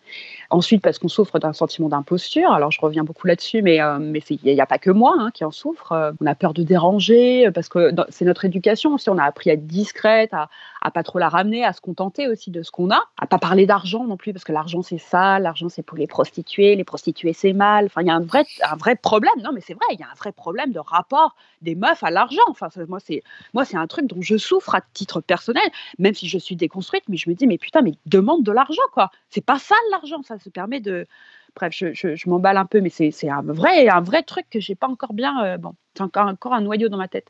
[0.51, 2.51] Ensuite parce qu'on souffre d'un sentiment d'imposture.
[2.53, 5.31] Alors je reviens beaucoup là-dessus, mais euh, mais il n'y a, pas que moi hein,
[5.33, 5.93] qui en souffre.
[5.93, 9.11] Euh, On a peur de déranger parce que c'est notre éducation aussi.
[9.11, 10.49] On a appris à être discrète, à,
[10.85, 13.39] à pas trop la ramener, à se contenter aussi de ce qu'on a, à pas
[13.39, 16.85] parler d'argent non plus parce que l'argent c'est ça, l'argent c'est pour les prostituées, les
[16.85, 17.87] prostituées c'est mal.
[17.87, 19.33] Enfin, il y a un vrai, un vrai problème.
[19.43, 22.11] Non, mais c'est vrai, il y a un vrai problème de rapport des meufs à
[22.11, 22.43] l'argent.
[22.51, 23.23] Enfin, moi c'est,
[23.55, 25.69] moi c'est un truc dont je souffre à titre personnel,
[25.99, 28.83] même si je suis déconstruite, mais je me dis mais putain, mais demande de l'argent
[28.93, 29.11] quoi.
[29.31, 31.07] C'est pas ça l'argent, ça se permet de
[31.57, 34.89] Bref, je, je- je m'emballe un peu, mais c'est un vrai, truc que j'ai pas
[34.89, 35.45] encore bien.
[35.45, 37.29] euh, bon, c'est encore, un noyau dans ma tête.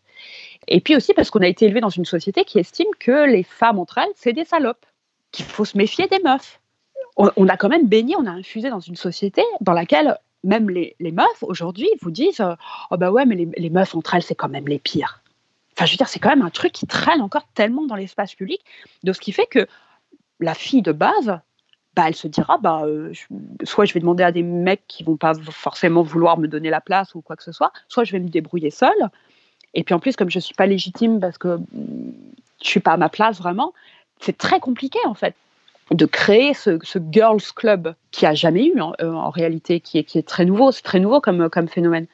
[0.69, 3.43] Et puis aussi parce qu'on a été élevé dans une société qui estime que les
[3.43, 4.87] femmes entre elles, c'est des salopes,
[5.33, 6.61] qu'il faut se méfier des meufs.
[7.17, 10.97] On, a quand même baigné, on a infusé dans une société dans laquelle même les,
[11.01, 12.55] meufs aujourd'hui vous disent euh,
[12.91, 15.23] Oh bah ouais, mais les meufs entre elles, c'est quand même les pires.
[15.77, 18.35] Enfin, je veux dire, c'est quand même un truc qui traîne encore tellement dans l'espace
[18.35, 18.65] public,
[19.03, 19.67] de ce qui fait que
[20.41, 21.41] la fille de base,
[21.95, 23.13] bah, elle se dira bah, euh,
[23.63, 26.81] soit je vais demander à des mecs qui vont pas forcément vouloir me donner la
[26.81, 29.11] place ou quoi que ce soit, soit je vais me débrouiller seule.
[29.75, 31.59] Et puis en plus, comme je suis pas légitime parce que
[32.63, 33.73] je suis pas à ma place vraiment,
[34.21, 35.35] c'est très compliqué en fait
[35.91, 39.99] de créer ce, ce girls club qui a jamais eu en, euh, en réalité, qui
[39.99, 40.73] est, qui est très nouveau.
[40.73, 42.07] C'est très nouveau comme, comme phénomène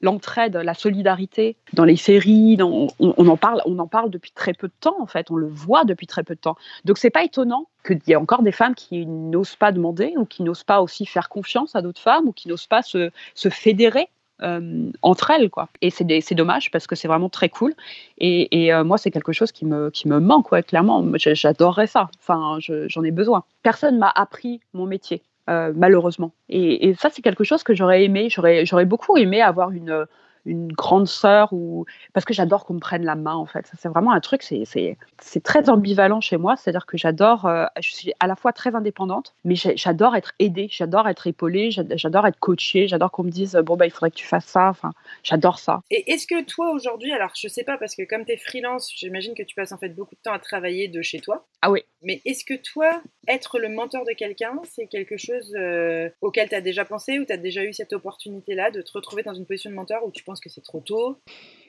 [0.00, 4.68] l'entraide, la solidarité dans les séries, on, en parle, on en parle depuis très peu
[4.68, 6.56] de temps en fait, on le voit depuis très peu de temps.
[6.84, 10.24] Donc c'est pas étonnant qu'il y ait encore des femmes qui n'osent pas demander ou
[10.24, 13.48] qui n'osent pas aussi faire confiance à d'autres femmes ou qui n'osent pas se, se
[13.48, 14.08] fédérer
[14.42, 15.68] euh, entre elles quoi.
[15.82, 17.74] Et c'est dommage parce que c'est vraiment très cool.
[18.18, 21.04] Et, euh, moi c'est quelque chose qui me qui me manque clairement.
[21.16, 22.08] J'adorerais ça.
[22.20, 23.44] Enfin j'en ai besoin.
[23.62, 26.32] Personne m'a appris mon métier euh, malheureusement.
[26.48, 28.28] Et, et, ça, c'est quelque chose que j'aurais aimé.
[28.30, 30.06] J'aurais, j'aurais beaucoup aimé avoir une,
[30.46, 33.66] une grande sœur ou parce que j'adore qu'on me prenne la main en fait.
[33.66, 36.56] Ça, c'est vraiment un truc, c'est, c'est, c'est très ambivalent chez moi.
[36.56, 40.68] C'est-à-dire que j'adore, euh, je suis à la fois très indépendante, mais j'adore être aidée,
[40.70, 44.16] j'adore être épaulée, j'adore être coachée, j'adore qu'on me dise bon bah il faudrait que
[44.16, 44.68] tu fasses ça.
[44.68, 45.82] Enfin, j'adore ça.
[45.90, 48.90] Et est-ce que toi aujourd'hui, alors je sais pas parce que comme tu es freelance,
[48.94, 51.46] j'imagine que tu passes en fait beaucoup de temps à travailler de chez toi.
[51.62, 51.84] Ah oui.
[52.02, 56.54] Mais est-ce que toi, être le mentor de quelqu'un, c'est quelque chose euh, auquel tu
[56.54, 59.44] as déjà pensé ou tu as déjà eu cette opportunité-là de te retrouver dans une
[59.44, 61.18] position de mentor où tu penses que c'est trop tôt?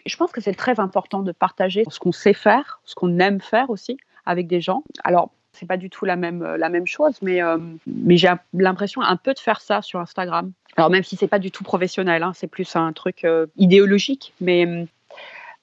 [0.06, 3.42] Je pense que c'est très important de partager ce qu'on sait faire, ce qu'on aime
[3.42, 4.84] faire aussi avec des gens.
[5.04, 9.02] Alors, c'est pas du tout la même, la même chose, mais, euh, mais j'ai l'impression
[9.02, 10.54] un peu de faire ça sur Instagram.
[10.78, 14.34] Alors, même si c'est pas du tout professionnel, hein, c'est plus un truc euh, idéologique,
[14.40, 14.88] mais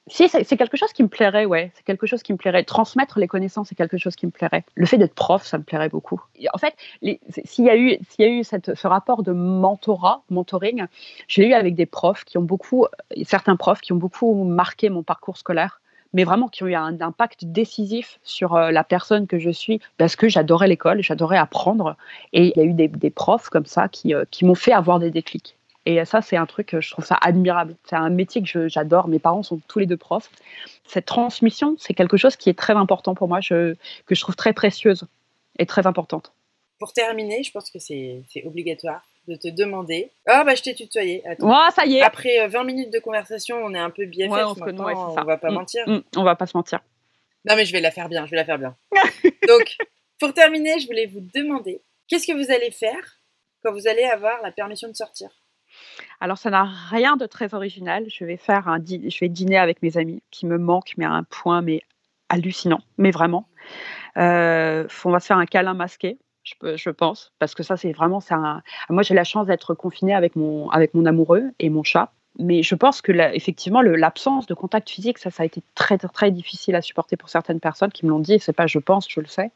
[0.08, 1.70] si, c'est quelque chose qui me plairait, ouais.
[1.74, 2.64] C'est quelque chose qui me plairait.
[2.64, 4.64] Transmettre les connaissances, c'est quelque chose qui me plairait.
[4.74, 6.20] Le fait d'être prof, ça me plairait beaucoup.
[6.52, 6.74] En fait,
[7.44, 10.86] s'il y a eu, y a eu ce rapport de mentorat, mentoring,
[11.26, 12.86] je l'ai eu avec des profs qui ont beaucoup,
[13.24, 15.80] certains profs qui ont beaucoup marqué mon parcours scolaire
[16.14, 19.80] mais vraiment qui ont eu un impact décisif sur euh, la personne que je suis
[19.98, 21.96] parce que j'adorais l'école, j'adorais apprendre.
[22.32, 24.72] Et il y a eu des, des profs comme ça qui, euh, qui m'ont fait
[24.72, 25.57] avoir des déclics.
[25.88, 27.74] Et ça, c'est un truc, je trouve ça admirable.
[27.88, 29.08] C'est un métier que j'adore.
[29.08, 30.28] Mes parents sont tous les deux profs.
[30.84, 33.74] Cette transmission, c'est quelque chose qui est très important pour moi, je,
[34.04, 35.06] que je trouve très précieuse
[35.58, 36.34] et très importante.
[36.78, 40.10] Pour terminer, je pense que c'est obligatoire de te demander.
[40.26, 41.26] Ah, oh, bah, je t'ai tutoyé.
[41.26, 41.50] Attends.
[41.50, 42.02] Oh, ça y est.
[42.02, 44.30] Après 20 euh, minutes de conversation, on est un peu BFF.
[44.30, 45.88] Ouais, on, connaît, on va pas mmh, mentir.
[45.88, 46.80] Mmh, on va pas se mentir.
[47.46, 48.26] Non, mais je vais la faire bien.
[48.26, 48.76] Je vais la faire bien.
[49.48, 49.74] Donc,
[50.20, 53.22] pour terminer, je voulais vous demander qu'est-ce que vous allez faire
[53.62, 55.30] quand vous allez avoir la permission de sortir?
[56.20, 58.04] Alors, ça n'a rien de très original.
[58.08, 61.12] Je vais faire un, je vais dîner avec mes amis qui me manquent, mais à
[61.12, 61.82] un point mais
[62.28, 63.48] hallucinant, mais vraiment.
[64.16, 66.18] Euh, on va se faire un câlin masqué.
[66.44, 68.62] Je, pense, parce que ça, c'est vraiment ça.
[68.88, 72.62] Moi, j'ai la chance d'être confinée avec mon, avec mon amoureux et mon chat mais
[72.62, 76.76] je pense que effectivement l'absence de contact physique ça ça a été très très difficile
[76.76, 79.26] à supporter pour certaines personnes qui me l'ont dit c'est pas je pense je le
[79.26, 79.50] sais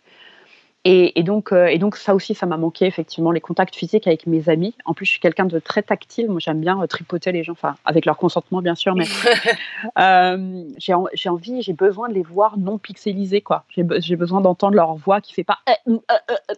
[0.84, 4.08] et, et, donc, euh, et donc, ça aussi, ça m'a manqué, effectivement, les contacts physiques
[4.08, 4.74] avec mes amis.
[4.84, 6.28] En plus, je suis quelqu'un de très tactile.
[6.28, 9.04] Moi, j'aime bien euh, tripoter les gens, enfin, avec leur consentement, bien sûr, mais
[9.98, 13.64] euh, j'ai envie, j'ai besoin de les voir non pixelisés, quoi.
[13.68, 15.58] J'ai besoin d'entendre leur voix qui fait pas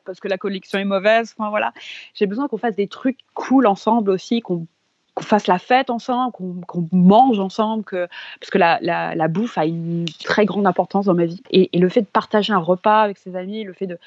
[0.04, 1.34] parce que la collection est mauvaise.
[1.36, 1.72] Enfin, voilà.
[2.14, 4.66] J'ai besoin qu'on fasse des trucs cool ensemble aussi, qu'on
[5.14, 10.44] qu'on fasse la fête ensemble, qu'on mange ensemble, parce que la, bouffe a une très
[10.44, 11.42] grande importance dans ma vie.
[11.50, 13.98] Et, le fait de partager un repas avec ses amis, le fait de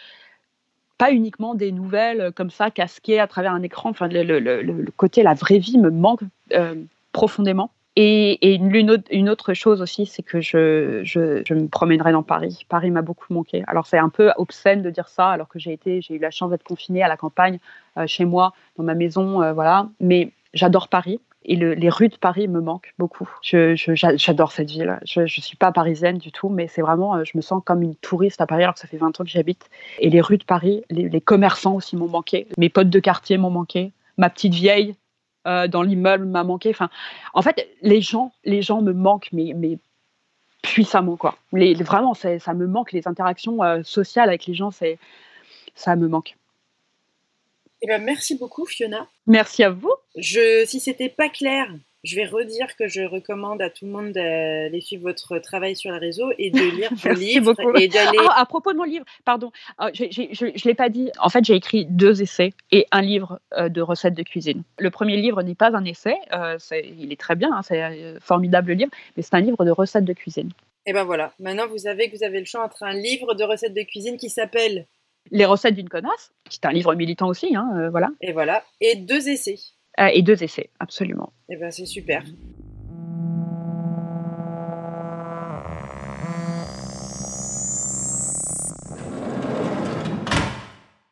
[0.98, 4.92] pas uniquement des nouvelles comme ça casquées à travers un écran, enfin le, le, le,
[4.98, 6.22] côté la vraie vie me manque
[6.54, 6.76] euh,
[7.12, 7.72] profondément.
[8.00, 11.02] Et, une, autre, chose aussi, c'est que je,
[11.52, 12.64] me promènerai dans Paris.
[12.70, 13.64] Paris m'a beaucoup manqué.
[13.66, 16.64] Alors c'est un peu obscène de dire ça, alors que j'ai eu la chance d'être
[16.64, 17.58] confinée à la campagne,
[17.98, 19.90] euh, chez moi, dans ma maison, euh, voilà.
[20.00, 23.30] Mais J'adore Paris et le, les rues de Paris me manquent beaucoup.
[23.42, 25.00] J'adore cette ville.
[25.06, 27.82] Je ne suis pas parisienne du tout, mais c'est vraiment, euh, je me sens comme
[27.82, 29.70] une touriste à Paris alors que ça fait 20 ans que j'habite.
[30.00, 33.50] Et les rues de Paris, les, commerçants aussi m'ont manqué, mes potes de quartier m'ont
[33.50, 34.96] manqué, ma petite vieille
[35.48, 36.70] euh, dans l'immeuble m'a manqué.
[36.70, 36.90] Enfin,
[37.34, 39.80] en fait, les gens, les gens me manquent, mais, mais
[40.62, 41.36] puissamment quoi.
[41.54, 45.00] Vraiment, ça me manque les interactions euh, sociales avec les gens, c'est
[45.76, 46.36] ça me manque.
[47.82, 49.08] Eh ben, merci beaucoup, Fiona.
[49.28, 49.94] Merci à vous.
[50.16, 51.68] Je, si c'était pas clair,
[52.04, 55.92] je vais redire que je recommande à tout le monde d'aller suivre votre travail sur
[55.92, 57.56] les réseaux et de lire vos livres.
[57.80, 58.18] Et d'aller...
[58.30, 61.12] Ah, à propos de mon livre, pardon, ah, je ne l'ai pas dit.
[61.20, 64.64] En fait, j'ai écrit deux essais et un livre euh, de recettes de cuisine.
[64.80, 68.20] Le premier livre n'est pas un essai, euh, il est très bien, hein, c'est un
[68.20, 70.50] formidable livre, mais c'est un livre de recettes de cuisine.
[70.86, 73.44] Et ben voilà, maintenant vous savez que vous avez le choix entre un livre de
[73.44, 74.86] recettes de cuisine qui s'appelle
[75.32, 78.10] les recettes d'une connasse, qui est un livre militant aussi, hein, euh, voilà.
[78.22, 79.58] Et voilà, et deux essais.
[80.00, 81.34] Euh, et deux essais, absolument.
[81.50, 82.24] Et ben c'est super.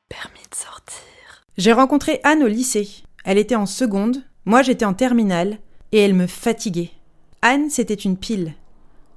[0.09, 1.45] Permis de sortir.
[1.57, 2.87] J'ai rencontré Anne au lycée.
[3.23, 5.57] Elle était en seconde, moi j'étais en terminale,
[5.91, 6.91] et elle me fatiguait.
[7.41, 8.53] Anne, c'était une pile.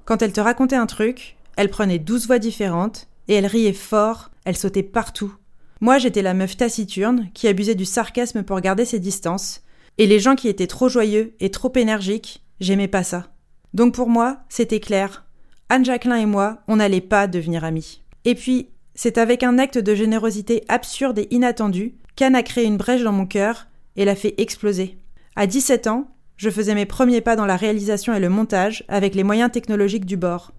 [0.05, 4.31] Quand elle te racontait un truc, elle prenait douze voix différentes, et elle riait fort,
[4.49, 5.31] elle sautait partout.
[5.79, 9.61] Moi, j'étais la meuf taciturne qui abusait du sarcasme pour garder ses distances,
[9.99, 13.27] et les gens qui étaient trop joyeux et trop énergiques, j'aimais pas ça.
[13.75, 15.25] Donc pour moi, c'était clair.
[15.69, 18.01] Anne Jacquelin et moi, on n'allait pas devenir amis.
[18.25, 22.77] Et puis, c'est avec un acte de générosité absurde et inattendu qu'Anne a créé une
[22.77, 24.97] brèche dans mon cœur et l'a fait exploser.
[25.35, 29.13] À 17 ans, je faisais mes premiers pas dans la réalisation et le montage avec
[29.13, 30.53] les moyens technologiques du bord.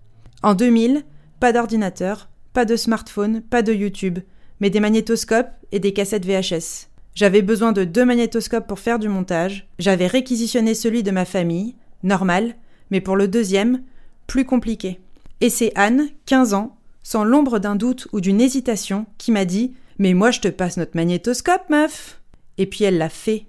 [0.44, 1.05] En 2000,
[1.40, 4.19] pas d'ordinateur, pas de smartphone, pas de YouTube,
[4.61, 6.89] mais des magnétoscopes et des cassettes VHS.
[7.15, 11.75] J'avais besoin de deux magnétoscopes pour faire du montage, j'avais réquisitionné celui de ma famille,
[12.03, 12.55] normal,
[12.91, 13.83] mais pour le deuxième,
[14.27, 15.01] plus compliqué.
[15.41, 19.75] Et c'est Anne, 15 ans, sans l'ombre d'un doute ou d'une hésitation, qui m'a dit
[19.99, 22.21] Mais moi je te passe notre magnétoscope, meuf
[22.59, 23.47] Et puis elle l'a fait.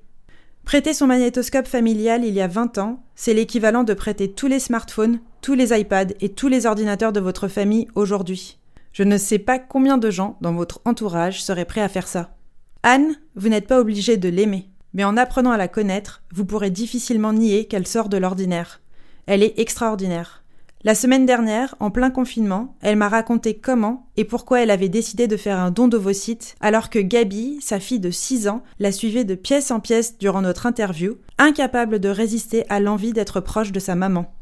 [0.63, 4.59] Prêter son magnétoscope familial il y a 20 ans, c'est l'équivalent de prêter tous les
[4.59, 8.57] smartphones, tous les iPads et tous les ordinateurs de votre famille aujourd'hui.
[8.93, 12.35] Je ne sais pas combien de gens dans votre entourage seraient prêts à faire ça.
[12.83, 16.71] Anne, vous n'êtes pas obligée de l'aimer, mais en apprenant à la connaître, vous pourrez
[16.71, 18.81] difficilement nier qu'elle sort de l'ordinaire.
[19.27, 20.43] Elle est extraordinaire.
[20.83, 25.27] La semaine dernière, en plein confinement, elle m'a raconté comment et pourquoi elle avait décidé
[25.27, 29.23] de faire un don d'ovocytes alors que Gabi, sa fille de 6 ans, la suivait
[29.23, 33.79] de pièce en pièce durant notre interview, incapable de résister à l'envie d'être proche de
[33.79, 34.33] sa maman.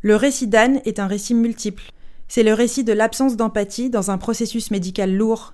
[0.00, 1.90] Le récit d'Anne est un récit multiple.
[2.30, 5.52] C'est le récit de l'absence d'empathie dans un processus médical lourd.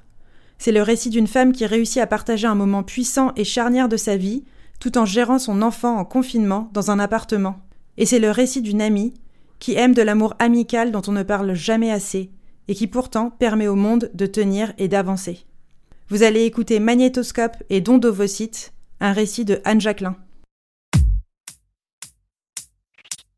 [0.58, 3.96] C'est le récit d'une femme qui réussit à partager un moment puissant et charnière de
[3.96, 4.44] sa vie
[4.78, 7.56] tout en gérant son enfant en confinement dans un appartement.
[7.96, 9.14] Et c'est le récit d'une amie
[9.58, 12.30] qui aime de l'amour amical dont on ne parle jamais assez,
[12.68, 15.46] et qui pourtant permet au monde de tenir et d'avancer.
[16.10, 20.16] Vous allez écouter Magnétoscope et Don d'ovocytes, un récit de Anne Jacquelin.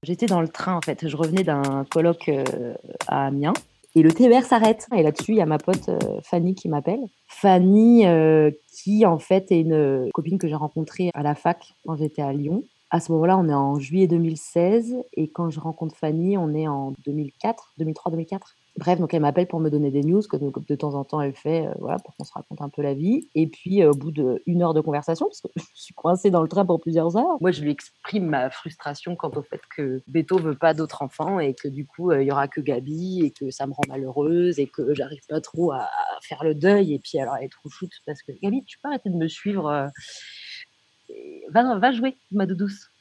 [0.02, 2.74] J'étais dans le train en fait, je revenais d'un colloque euh,
[3.08, 3.54] à Amiens
[3.96, 4.86] et le TER s'arrête.
[4.94, 7.00] Et là-dessus, il y a ma pote euh, Fanny qui m'appelle.
[7.26, 11.96] Fanny, euh, qui en fait est une copine que j'ai rencontrée à la fac quand
[11.96, 15.94] j'étais à Lyon à ce moment-là, on est en juillet 2016 et quand je rencontre
[15.96, 18.38] Fanny, on est en 2004, 2003-2004.
[18.78, 21.34] Bref, donc elle m'appelle pour me donner des news que de, temps en temps elle
[21.34, 23.28] fait, euh, voilà, pour qu'on se raconte un peu la vie.
[23.34, 26.42] Et puis euh, au bout d'une heure de conversation, parce que je suis coincée dans
[26.42, 30.00] le train pour plusieurs heures, moi je lui exprime ma frustration quant au fait que
[30.06, 33.24] Beto veut pas d'autres enfants et que du coup euh, il y aura que Gabi
[33.24, 35.88] et que ça me rend malheureuse et que j'arrive pas trop à,
[36.22, 36.94] faire le deuil.
[36.94, 39.26] Et puis alors elle est trop shoot parce que Gabi, tu peux arrêter de me
[39.26, 39.90] suivre
[41.50, 42.92] va, va jouer, ma douce.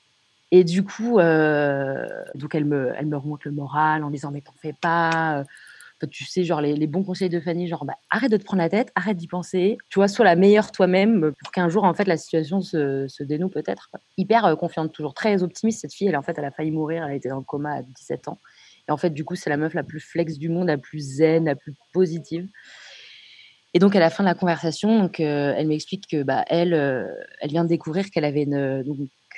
[0.51, 4.41] Et du coup, euh, donc elle me, elle me remonte le moral en disant mais
[4.41, 5.43] t'en fais pas.
[6.03, 8.61] Euh, tu sais, genre les, bons conseils de Fanny, genre bah, arrête de te prendre
[8.61, 9.77] la tête, arrête d'y penser.
[9.89, 13.23] Tu vois, sois la meilleure toi-même pour qu'un jour en fait la situation se, se
[13.23, 13.91] dénoue peut-être.
[14.17, 16.07] Hyper euh, confiante, toujours très optimiste cette fille.
[16.07, 18.37] Elle en fait, elle a failli mourir, elle était dans le coma à 17 ans.
[18.87, 20.99] Et en fait, du coup, c'est la meuf la plus flex du monde, la plus
[20.99, 22.47] zen, la plus positive.
[23.73, 26.73] Et donc à la fin de la conversation, donc, euh, elle m'explique que bah, elle,
[26.73, 27.05] euh,
[27.41, 28.83] elle vient de découvrir qu'elle avait une,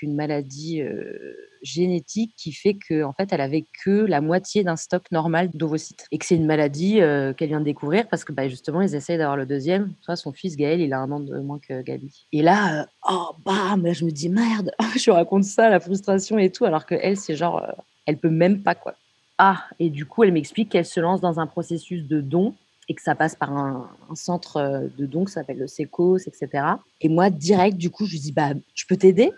[0.01, 4.75] une maladie euh, génétique qui fait que en fait elle avait que la moitié d'un
[4.75, 6.95] stock normal d'ovocytes et que c'est une maladie
[7.37, 9.93] qu'elle vient de découvrir parce que bah, justement ils essayent d'avoir le deuxième.
[10.01, 12.27] Soit son fils Gaël, il a un an de moins que Gabi.
[12.31, 16.65] Et là, oh bam, je me dis merde, je raconte ça, la frustration et tout,
[16.65, 17.65] alors que elle c'est genre,
[18.05, 18.95] elle peut même pas quoi.
[19.37, 22.55] Ah, et du coup elle m'explique qu'elle se lance dans un processus de don
[22.89, 26.63] et que ça passe par un, centre euh, de dons qui s'appelle le SECOS, etc.
[26.99, 29.31] Et moi, direct, du coup, je lui dis, bah, je peux t'aider?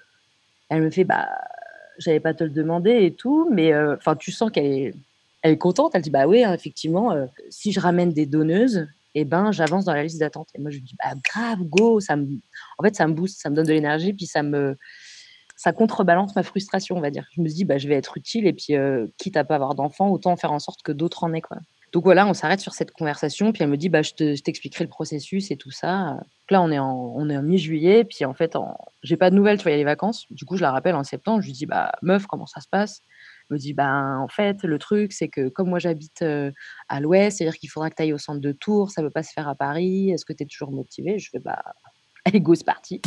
[0.72, 1.28] Elle me fait, bah,
[1.98, 4.94] j'allais pas te le demander et tout, mais euh, enfin, tu sens qu'elle est,
[5.42, 5.92] elle est contente.
[5.94, 9.84] Elle dit, bah oui, hein, effectivement, euh, si je ramène des donneuses, eh ben, j'avance
[9.84, 10.48] dans la liste d'attente.
[10.56, 12.26] Et moi, je dis, bah, grave, go, ça me,
[12.78, 14.78] en fait, ça me booste, ça me donne de l'énergie, puis ça me,
[15.58, 17.28] ça contrebalance ma frustration, on va dire.
[17.36, 18.76] Je me dis, bah, je vais être utile, et puis,
[19.18, 21.58] quitte à pas avoir d'enfants, autant faire en sorte que d'autres en aient, quoi.
[21.92, 24.90] Donc voilà, on s'arrête sur cette conversation, puis elle me dit bah, Je t'expliquerai le
[24.90, 26.18] processus et tout ça.
[26.50, 28.78] Là, on est en, en mi-juillet, puis en fait, en...
[29.04, 30.26] j'ai pas de nouvelles, tu vois, il y a les vacances.
[30.30, 32.68] Du coup, je la rappelle en septembre, je lui dis bah, Meuf, comment ça se
[32.70, 33.02] passe?
[33.50, 36.52] Elle me dit bah, En fait, le truc, c'est que comme moi j'habite euh,
[36.88, 39.14] à l'ouest, c'est-à-dire qu'il faudra que tu ailles au centre de Tours, ça ne peut
[39.14, 40.12] pas se faire à Paris.
[40.12, 41.20] Est-ce que tu es toujours motivée?
[41.20, 41.62] Je fais bah,
[42.26, 43.02] Allez, go, c'est parti.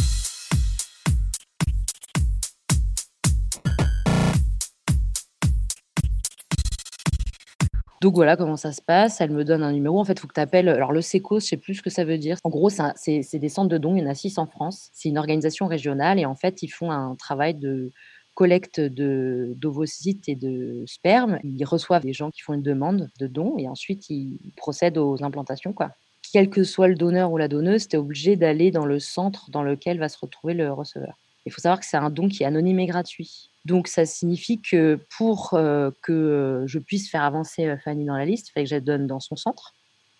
[8.04, 9.22] Donc voilà comment ça se passe.
[9.22, 9.98] Elle me donne un numéro.
[9.98, 10.68] En fait, il faut que tu appelles.
[10.68, 12.36] Alors, le SECO, je sais plus ce que ça veut dire.
[12.44, 13.96] En gros, c'est des centres de dons.
[13.96, 14.90] Il y en a six en France.
[14.92, 17.92] C'est une organisation régionale et en fait, ils font un travail de
[18.34, 21.38] collecte d'ovocytes et de sperme.
[21.44, 25.24] Ils reçoivent des gens qui font une demande de dons et ensuite ils procèdent aux
[25.24, 25.72] implantations.
[25.72, 25.92] Quoi.
[26.30, 29.50] Quel que soit le donneur ou la donneuse, tu es obligé d'aller dans le centre
[29.50, 31.16] dans lequel va se retrouver le receveur.
[31.46, 33.48] Il faut savoir que c'est un don qui est anonyme et gratuit.
[33.64, 38.16] Donc, ça signifie que pour euh, que euh, je puisse faire avancer euh, Fanny dans
[38.16, 39.72] la liste, il fallait que je la donne dans son centre,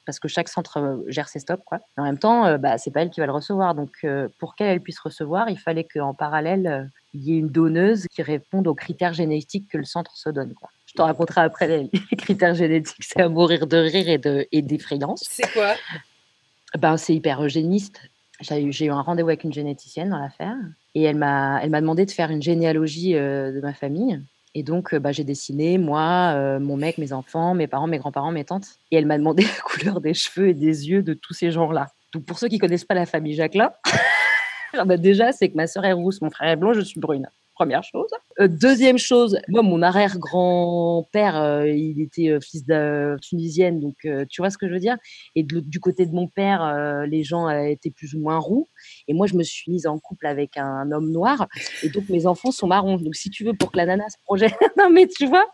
[0.07, 1.62] parce que chaque centre gère ses stocks.
[1.64, 1.80] Quoi.
[1.99, 3.74] En même temps, euh, bah, c'est pas elle qui va le recevoir.
[3.74, 7.49] Donc, euh, pour qu'elle elle puisse recevoir, il fallait qu'en parallèle, il y ait une
[7.51, 10.55] donneuse qui réponde aux critères génétiques que le centre se donne.
[10.55, 10.70] Quoi.
[10.86, 14.47] Je te raconterai après les, les critères génétiques, c'est à mourir de rire et de-
[14.53, 15.22] et d'effrayance.
[15.28, 15.74] C'est quoi?
[16.78, 18.01] Ben, c'est hyper eugéniste.
[18.40, 20.57] J'ai eu, j'ai eu un rendez-vous avec une généticienne dans l'affaire
[20.95, 24.20] et elle m'a, elle m'a demandé de faire une généalogie euh, de ma famille.
[24.55, 27.99] Et donc, euh, bah, j'ai dessiné moi, euh, mon mec, mes enfants, mes parents, mes
[27.99, 28.66] grands-parents, mes tantes.
[28.90, 31.88] Et elle m'a demandé la couleur des cheveux et des yeux de tous ces gens-là.
[32.12, 33.72] Donc, pour ceux qui connaissent pas la famille Jacquelin,
[34.74, 37.01] ah bah, déjà, c'est que ma sœur est rousse, mon frère est blond, je suis
[37.01, 37.28] brune.
[37.55, 38.11] Première chose.
[38.41, 43.95] Euh, deuxième chose, moi, mon arrière-grand-père, euh, il était euh, fils de tunisienne, donc
[44.29, 44.97] tu vois ce que je veux dire?
[45.37, 48.67] Et du côté de mon père, les gens étaient plus ou moins roux.
[49.07, 51.47] Et moi, je me suis mise en couple avec un homme noir.
[51.83, 52.97] Et donc, mes enfants sont marrons.
[52.97, 54.55] Donc, si tu veux, pour que la nana se projette.
[54.79, 55.47] non, mais tu vois?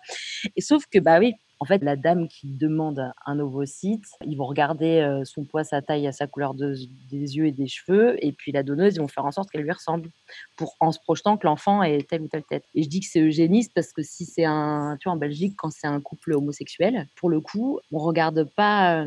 [0.56, 4.46] Et sauf que, bah oui, en fait, la dame qui demande un ovocyte, ils vont
[4.46, 6.74] regarder euh, son poids, sa taille, sa couleur de-
[7.10, 8.16] des yeux et des cheveux.
[8.24, 10.08] Et puis, la donneuse, ils vont faire en sorte qu'elle lui ressemble.
[10.56, 12.64] Pour, en se projetant que l'enfant ait telle ou telle tête.
[12.74, 14.96] Et je dis que c'est eugéniste parce que si c'est un.
[15.00, 19.02] Tu vois, en Belgique, quand c'est un couple homosexuel, pour le coup, on regarde pas
[19.02, 19.04] euh,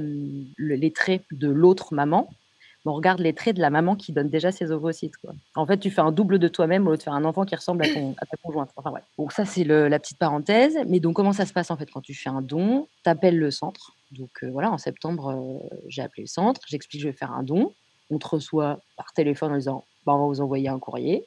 [0.58, 2.30] le- les traits de l'autre maman,
[2.86, 5.17] on regarde les traits de la maman qui donne déjà ses ovocytes.
[5.17, 5.34] Quoi.
[5.55, 7.55] En fait, tu fais un double de toi-même au lieu de faire un enfant qui
[7.55, 8.71] ressemble à, ton, à ta conjointe.
[8.75, 9.01] Enfin, ouais.
[9.17, 10.77] Donc, ça, c'est la petite parenthèse.
[10.88, 12.88] Mais donc, comment ça se passe en fait quand tu fais un don?
[13.03, 13.93] Tu appelles le centre.
[14.11, 16.61] Donc, euh, voilà, en septembre, euh, j'ai appelé le centre.
[16.67, 17.73] J'explique que je vais faire un don.
[18.09, 21.25] On te reçoit par téléphone en disant bah, on va vous envoyer un courrier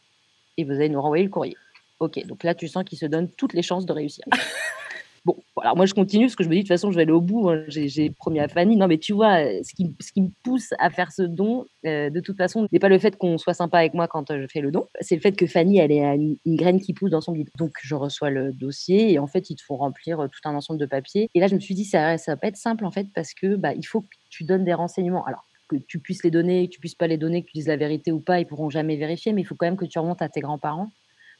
[0.57, 1.57] et vous allez nous renvoyer le courrier.
[1.99, 4.25] Ok, donc là, tu sens qu'il se donne toutes les chances de réussir.
[5.27, 7.03] Bon, voilà, moi je continue parce que je me dis de toute façon je vais
[7.03, 7.51] aller au bout.
[7.51, 7.65] hein.
[7.67, 8.77] J'ai promis à Fanny.
[8.77, 12.21] Non, mais tu vois, euh, ce qui, me pousse à faire ce don, euh, de
[12.21, 14.61] toute façon, n'est pas le fait qu'on soit sympa avec moi quand euh, je fais
[14.61, 17.33] le don, c'est le fait que Fanny, elle est une, graine qui pousse dans son
[17.33, 17.51] bide.
[17.59, 20.79] Donc je reçois le dossier et en fait, il te faut remplir tout un ensemble
[20.79, 21.29] de papiers.
[21.35, 23.35] Et là, je me suis dit, ça, ça va pas être simple en fait parce
[23.35, 25.25] que bah, il faut que tu donnes des renseignements.
[25.27, 27.67] Alors, que tu puisses les donner, que tu puisses pas les donner, que tu dises
[27.67, 29.99] la vérité ou pas, ils pourront jamais vérifier, mais il faut quand même que tu
[29.99, 30.93] remontes à tes grands-parents.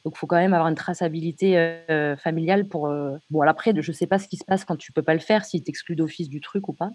[0.07, 2.87] Donc, il faut quand même avoir une traçabilité euh, familiale pour.
[2.87, 5.13] euh, Bon, alors après, je sais pas ce qui se passe quand tu peux pas
[5.13, 6.91] le faire, s'ils t'excluent d'office du truc ou pas.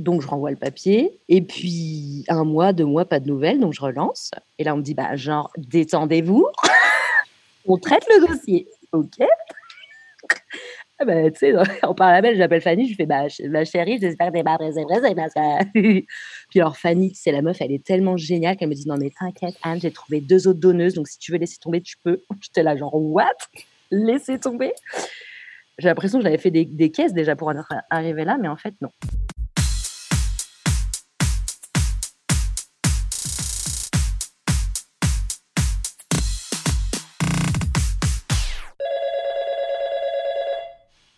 [0.00, 1.20] Donc, je renvoie le papier.
[1.28, 3.60] Et puis, un mois, deux mois, pas de nouvelles.
[3.60, 4.32] Donc, je relance.
[4.58, 6.48] Et là, on me dit, bah, genre, détendez-vous.
[7.66, 8.66] on traite le dossier.
[8.90, 9.20] OK.
[11.00, 14.84] Ah bah, tu sais, en parallèle, j'appelle Fanny, je fais bah, ma chérie, j'espère pressée,
[14.84, 16.02] pressée, parce que.
[16.50, 19.10] Puis alors, Fanny, c'est la meuf, elle est tellement géniale qu'elle me dit non, mais
[19.18, 22.22] t'inquiète, Anne, j'ai trouvé deux autres donneuses, donc si tu veux laisser tomber, tu peux.
[22.40, 23.26] J'étais là, genre, what?
[23.90, 24.72] Laisser tomber?
[25.78, 27.54] J'ai l'impression que j'avais fait des, des caisses déjà pour en
[27.90, 28.90] arrivé là, mais en fait, non.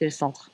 [0.01, 0.51] C'est le centre.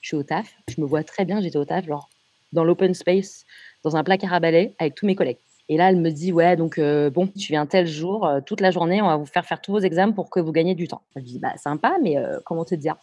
[0.00, 2.08] Je suis au taf, je me vois très bien, j'étais au taf, genre
[2.52, 3.46] dans l'open space,
[3.84, 5.38] dans un placard à balai avec tous mes collègues.
[5.68, 8.60] Et là, elle me dit, ouais, donc euh, bon, tu viens tel jour, euh, toute
[8.60, 10.88] la journée, on va vous faire faire tous vos examens pour que vous gagniez du
[10.88, 11.02] temps.
[11.14, 12.96] Je dis, bah sympa, mais euh, comment te dire?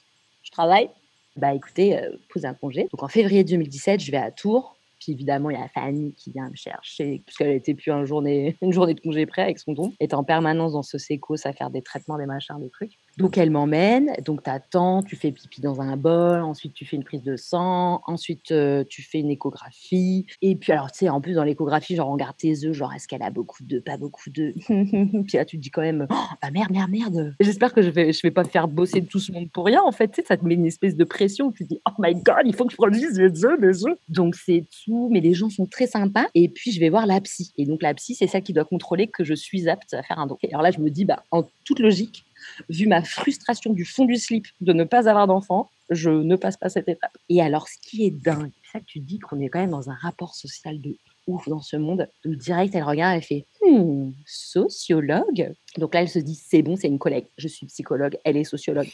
[0.44, 0.90] Je travaille.
[1.38, 1.98] Bah écoutez,
[2.34, 2.90] posez un congé.
[2.92, 4.76] Donc en février 2017, je vais à Tours.
[5.00, 8.58] Puis évidemment, il y a Fanny qui vient me chercher, puisqu'elle était plus un journée,
[8.62, 9.94] une journée de congé près avec son don.
[10.00, 12.98] Elle était en permanence dans ce sécos à faire des traitements, des machins, des trucs.
[13.18, 16.96] Donc elle m'emmène, donc tu attends, tu fais pipi dans un bol, ensuite tu fais
[16.96, 20.28] une prise de sang, ensuite euh, tu fais une échographie.
[20.44, 22.94] Et puis alors tu sais, en plus dans l'échographie, genre on regarde tes œufs, genre
[22.94, 24.54] est-ce qu'elle a beaucoup d'œufs, pas beaucoup d'œufs.
[24.68, 27.36] puis là tu te dis quand même, oh, bah merde, merde, merde.
[27.40, 29.82] J'espère que je vais, je vais pas me faire bosser tout ce monde pour rien.
[29.82, 31.52] En fait, tu sais, ça te met une espèce de pression.
[31.52, 33.98] Tu te dis, oh my god, il faut que je produise les œufs, les œufs.
[34.10, 36.28] Donc c'est tout, mais les gens sont très sympas.
[36.36, 37.52] Et puis je vais voir la psy.
[37.58, 40.20] Et donc la psy, c'est celle qui doit contrôler que je suis apte à faire
[40.20, 40.38] un don.
[40.44, 42.27] Et alors là, je me dis, bah en toute logique,
[42.70, 46.58] vu ma frustration du fond du slip de ne pas avoir d'enfant, je ne passe
[46.58, 47.18] pas cette étape.
[47.30, 49.72] Et alors, ce qui est dingue, c'est ça que tu dis qu'on est quand même
[49.72, 52.08] dans un rapport social de ouf dans ce monde.
[52.26, 55.54] Direct, elle regarde, elle fait hmm, sociologue.
[55.78, 57.26] Donc là, elle se dit c'est bon, c'est une collègue.
[57.38, 58.90] Je suis psychologue, elle est sociologue.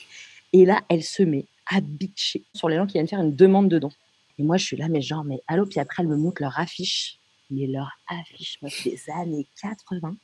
[0.51, 3.69] Et là, elle se met à bitcher sur les gens qui viennent faire une demande
[3.69, 3.89] de don.
[4.37, 6.59] Et moi, je suis là, mais genre, mais allô, puis après, elle me montre leur
[6.59, 7.19] affiche.
[7.53, 10.15] Mais leur affiche, des années 80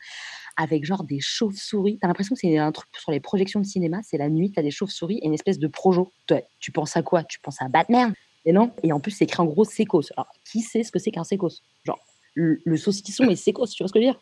[0.57, 1.99] avec genre des chauves-souris.
[2.01, 4.61] T'as l'impression que c'est un truc sur les projections de cinéma, c'est la nuit, t'as
[4.61, 6.11] des chauves-souris et une espèce de projo.
[6.27, 7.23] Toi, tu penses à quoi?
[7.23, 8.13] Tu penses à Batman?
[8.45, 8.71] Et non?
[8.83, 10.11] Et en plus, c'est écrit en gros sécos.
[10.17, 11.99] Alors, qui sait ce que c'est qu'un sécos Genre,
[12.33, 14.19] le, le saucisson est sécos, tu vois ce que je veux dire?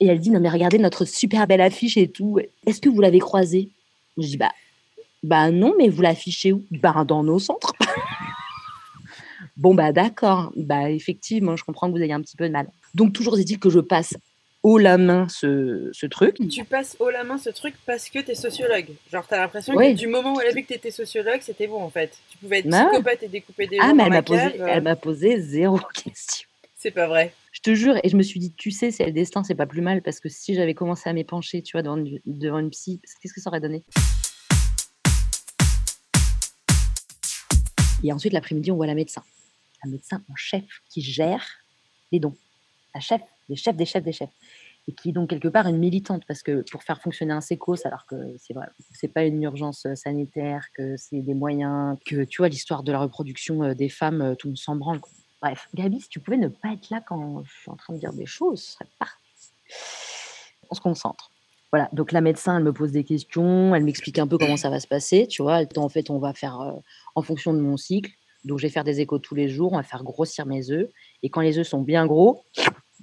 [0.00, 2.38] Et elle dit, non mais regardez notre super belle affiche et tout.
[2.66, 3.70] Est-ce que vous l'avez croisée?
[4.18, 4.52] Je dis, bah,
[5.22, 6.64] bah non, mais vous l'affichez où?
[6.70, 7.72] Bah dans nos centres.
[9.56, 10.52] Bon, bah d'accord.
[10.56, 12.68] Bah effectivement, je comprends que vous ayez un petit peu de mal.
[12.94, 14.14] Donc, toujours est-il que je passe
[14.62, 16.36] haut la main ce, ce truc.
[16.48, 18.86] Tu passes haut la main ce truc parce que t'es sociologue.
[19.10, 19.92] Genre, t'as l'impression Oui.
[19.94, 22.16] que du moment où elle a vu que t'étais sociologue, c'était bon en fait.
[22.30, 24.60] Tu pouvais être Bah psychopathe et découper des Ah, gens mais dans elle m'a posé,
[24.60, 26.46] euh, posé zéro question.
[26.76, 27.34] C'est pas vrai.
[27.50, 29.66] Je te jure, et je me suis dit, tu sais, c'est le destin, c'est pas
[29.66, 32.70] plus mal, parce que si j'avais commencé à m'épancher, tu vois, devant une, devant une
[32.70, 33.84] psy, qu'est-ce que ça aurait donné?
[38.04, 39.22] Et ensuite, l'après-midi, on voit la médecin.
[39.84, 41.44] La médecin en chef qui gère
[42.12, 42.36] les dons.
[42.94, 44.30] La chef, des chefs, des chefs, des chefs.
[44.88, 47.86] Et qui est donc quelque part une militante, parce que pour faire fonctionner un sécos,
[47.86, 52.24] alors que c'est vrai, c'est pas une urgence euh, sanitaire, que c'est des moyens, que
[52.24, 55.00] tu vois, l'histoire de la reproduction euh, des femmes, euh, tout le monde s'en branle.
[55.40, 57.98] Bref, Gabi, si tu pouvais ne pas être là quand je suis en train de
[57.98, 59.16] dire des choses, ce serait parfait.
[60.68, 61.30] On se concentre.
[61.70, 64.68] Voilà, donc la médecin, elle me pose des questions, elle m'explique un peu comment ça
[64.68, 65.62] va se passer, tu vois.
[65.76, 66.58] En fait, on va faire
[67.14, 68.10] en fonction de mon cycle.
[68.44, 70.88] Donc, je vais faire des échos tous les jours, on va faire grossir mes œufs.
[71.22, 72.44] Et quand les œufs sont bien gros,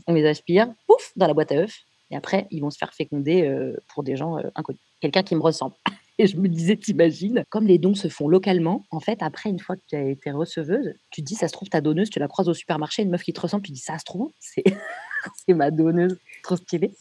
[0.08, 1.80] on les aspire, pouf, dans la boîte à œufs.
[2.12, 4.82] Et après, ils vont se faire féconder euh, pour des gens euh, inconnus.
[5.00, 5.76] Quelqu'un qui me ressemble.
[6.22, 9.60] Et je me disais, t'imagines, comme les dons se font localement, en fait, après, une
[9.60, 12.20] fois que tu as été receveuse, tu te dis, ça se trouve, ta donneuse, tu
[12.20, 14.64] la croises au supermarché, une meuf qui te ressemble, tu dis, ça se trouve, c'est
[15.48, 16.92] ma donneuse, trop stylée.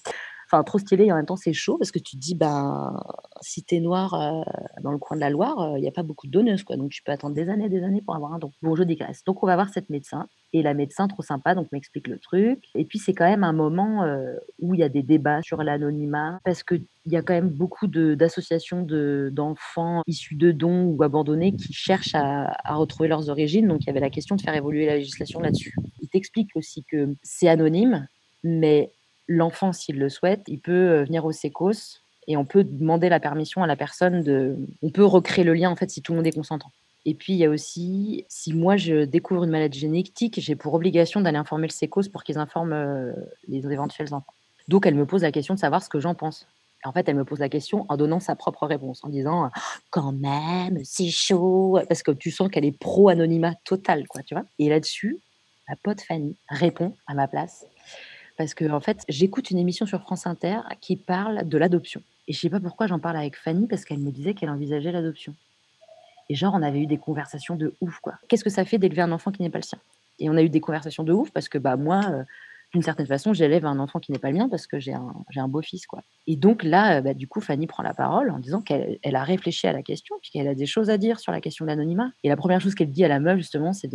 [0.51, 2.99] Enfin, trop stylé et en même temps, c'est chaud parce que tu te dis, ben,
[3.43, 4.43] si t'es noir euh,
[4.83, 6.77] dans le coin de la Loire, il n'y a pas beaucoup de donneuses, quoi.
[6.77, 8.53] Donc, tu peux attendre des années, des années pour avoir un don.
[8.63, 9.23] Bon, je digresse.
[9.25, 10.27] Donc, on va voir cette médecin.
[10.55, 12.65] Et la médecin, trop sympa, donc m'explique le truc.
[12.75, 15.63] Et puis, c'est quand même un moment euh, où il y a des débats sur
[15.63, 21.03] l'anonymat parce qu'il y a quand même beaucoup d'associations de- d'enfants issus de dons ou
[21.03, 23.69] abandonnés qui cherchent à, à retrouver leurs origines.
[23.69, 25.75] Donc, il y avait la question de faire évoluer la législation là-dessus.
[26.01, 28.09] Il t'explique aussi que c'est anonyme,
[28.43, 28.91] mais
[29.29, 33.21] l'enfant, s'il le souhaite, il peut euh, venir au sécos et on peut demander la
[33.21, 34.57] permission à la personne de.
[34.83, 36.71] On peut recréer le lien en fait si tout le monde est consentant.
[37.05, 40.75] Et puis il y a aussi, si moi je découvre une maladie génétique, j'ai pour
[40.75, 43.13] obligation d'aller informer le sécos pour qu'ils informent euh,
[43.47, 44.35] les éventuels enfants.
[44.67, 46.47] Donc elle me pose la question de savoir ce que j'en pense.
[46.85, 49.61] En fait, elle me pose la question en donnant sa propre réponse, en disant Ah,
[49.91, 54.35] quand même, c'est chaud, parce que tu sens qu'elle est pro anonymat total, quoi, tu
[54.35, 54.45] vois.
[54.59, 55.19] Et là-dessus,
[55.69, 57.65] ma pote Fanny répond à ma place
[58.39, 62.01] parce que en fait, j'écoute une émission sur France Inter qui parle de l'adoption.
[62.29, 64.93] Et je sais pas pourquoi j'en parle avec Fanny parce qu'elle me disait qu'elle envisageait
[64.93, 65.35] l'adoption.
[66.29, 68.15] Et genre, on avait eu des conversations de ouf, quoi.
[68.29, 69.79] Qu'est-ce que ça fait d'élever un enfant qui n'est pas le sien?
[70.21, 72.23] Et on a eu des conversations de ouf parce que bah moi, euh,
[72.73, 75.15] d'une certaine façon, j'élève un enfant qui n'est pas le mien parce que j'ai un,
[75.35, 75.87] un beau-fils.
[76.27, 79.17] Et donc là, euh, bah, du coup, Fanny prend la parole en disant qu'elle elle
[79.17, 81.65] a réfléchi à la question, puis qu'elle a des choses à dire sur la question
[81.65, 82.11] de l'anonymat.
[82.25, 83.89] Et la première chose qu'elle dit à la meuf, justement, c'est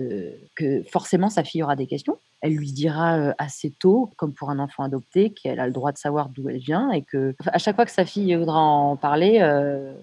[0.56, 2.18] que forcément sa fille aura des questions.
[2.42, 5.92] Elle lui dira euh, assez tôt, comme pour un enfant adopté, qu'elle a le droit
[5.92, 8.96] de savoir d'où elle vient et que à chaque fois que sa fille voudra en
[8.98, 9.94] parler, euh,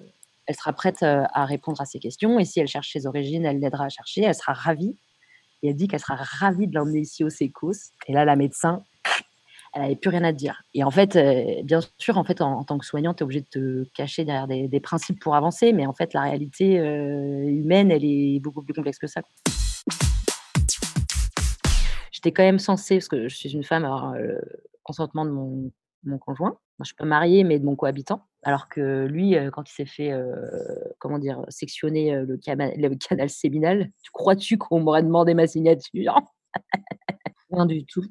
[0.47, 2.39] elle sera prête à répondre à ses questions.
[2.41, 4.23] Et si elle cherche ses origines, elle l'aidera à chercher.
[4.23, 4.97] Elle sera ravie.
[5.63, 7.93] Et elle dit qu'elle sera ravie de l'emmener ici au Sécos.
[8.07, 8.83] Et là, la médecin,
[9.73, 10.63] elle n'avait plus rien à dire.
[10.75, 13.41] Et en fait, euh, bien sûr, en fait, en, tant que soignante, tu es obligé
[13.41, 15.73] de te cacher derrière des, principes pour avancer.
[15.73, 19.23] Mais en fait, la réalité euh, humaine, elle est beaucoup plus complexe que ça.
[22.11, 24.41] J'étais quand même censée, parce que je suis une femme, avoir euh, le
[24.83, 26.59] consentement de mon, conjoint.
[26.81, 28.27] Je suis pas mariée, mais de mon cohabitant.
[28.43, 30.13] Alors que lui, quand il s'est fait,
[30.99, 36.15] comment dire, sectionner le, le canal séminal, tu crois-tu qu'on m'aurait demandé ma signature?
[37.53, 38.05] Rien du tout.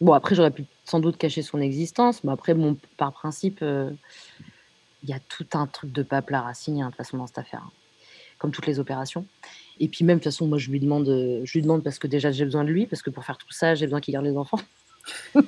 [0.00, 3.90] Bon, après, j'aurais pu sans doute cacher son existence, mais après, bon, par principe, euh,
[5.02, 7.26] il y a tout un truc de paplard à signer, hein, de toute façon, dans
[7.26, 7.62] cette affaire.
[7.64, 7.72] hein.
[8.38, 9.26] Comme toutes les opérations.
[9.80, 12.06] Et puis même, de toute façon, moi, je lui demande, je lui demande parce que
[12.06, 14.26] déjà, j'ai besoin de lui, parce que pour faire tout ça, j'ai besoin qu'il garde
[14.26, 14.58] les enfants.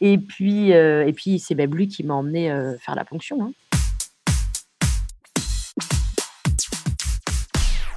[0.00, 3.42] et puis, euh, et puis c'est même lui qui m'a emmené euh, faire la ponction.
[3.42, 3.52] hein.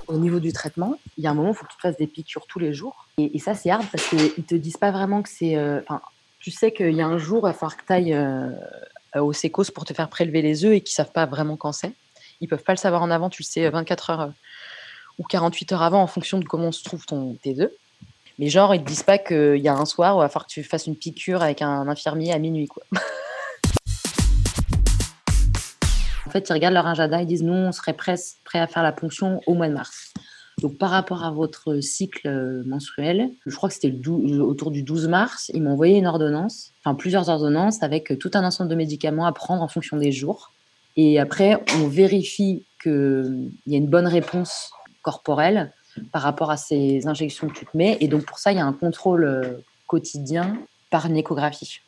[0.07, 1.97] Au niveau du traitement, il y a un moment, il faut que tu te fasses
[1.97, 3.07] des piqûres tous les jours.
[3.17, 5.57] Et, ça, c'est hard parce qu'ils te disent pas vraiment que c'est.
[5.57, 5.81] euh,
[6.39, 8.17] tu sais qu'il y a un jour, il va falloir que tu ailles
[9.15, 11.93] au sécos pour te faire prélever les œufs et qu'ils savent pas vraiment quand c'est.
[12.41, 14.29] Ils peuvent pas le savoir en avant, tu le sais 24 heures euh,
[15.17, 17.71] ou 48 heures avant en fonction de comment se trouve ton, tes œufs.
[18.39, 20.45] Mais genre, ils te disent pas qu'il y a un soir où il va falloir
[20.45, 22.83] que tu fasses une piqûre avec un infirmier à minuit, quoi.
[26.27, 28.83] en fait, ils regardent leur agenda, ils disent nous, on serait prêts prêt à faire
[28.83, 30.13] la ponction au mois de mars.
[30.61, 35.07] Donc, par rapport à votre cycle euh, menstruel, je crois que c'était autour du 12
[35.07, 38.75] mars, ils m'ont envoyé une ordonnance, enfin plusieurs ordonnances avec euh, tout un ensemble de
[38.75, 40.51] médicaments à prendre en fonction des jours.
[40.95, 44.71] Et après, on vérifie qu'il y a une bonne réponse
[45.03, 45.71] corporelle
[46.11, 47.97] par rapport à ces injections que tu te mets.
[47.99, 50.57] Et donc, pour ça, il y a un contrôle euh, quotidien
[50.89, 51.81] par une échographie.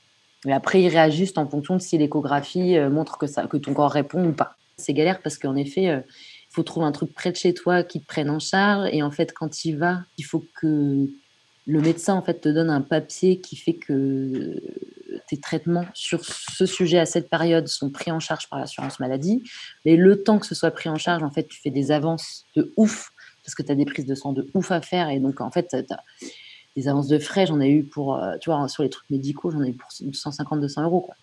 [0.46, 3.74] Et après, ils réajustent en fonction de si l'échographie euh, montre que, ça, que ton
[3.74, 4.56] corps répond ou pas.
[4.78, 7.84] C'est galère parce qu'en effet, euh, il faut trouver un truc près de chez toi
[7.84, 8.90] qui te prenne en charge.
[8.92, 11.08] Et en fait, quand y vas, il faut que
[11.68, 14.60] le médecin en fait, te donne un papier qui fait que
[15.28, 19.44] tes traitements sur ce sujet à cette période sont pris en charge par l'assurance maladie.
[19.86, 22.46] Mais le temps que ce soit pris en charge, en fait, tu fais des avances
[22.56, 23.12] de ouf
[23.50, 25.10] parce que tu as des prises de sang de ouf à faire.
[25.10, 25.76] Et donc, en fait,
[26.76, 27.48] des avances de frais.
[27.48, 29.90] J'en ai eu pour, euh, tu vois, sur les trucs médicaux, j'en ai eu pour
[29.90, 31.16] 150-200 euros, quoi.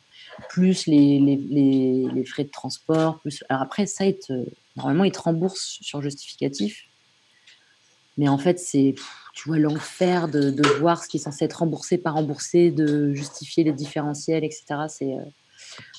[0.48, 3.20] Plus les, les, les, frais de transport.
[3.20, 3.44] Plus...
[3.48, 4.04] Alors après, ça,
[4.76, 6.86] normalement, ils te remboursent sur justificatif.
[8.18, 8.96] Mais en fait, c'est,
[9.32, 13.14] tu vois, l'enfer de, de, voir ce qui est censé être remboursé, pas remboursé, de
[13.14, 14.64] justifier les différentiels, etc.
[14.88, 15.22] C'est, euh...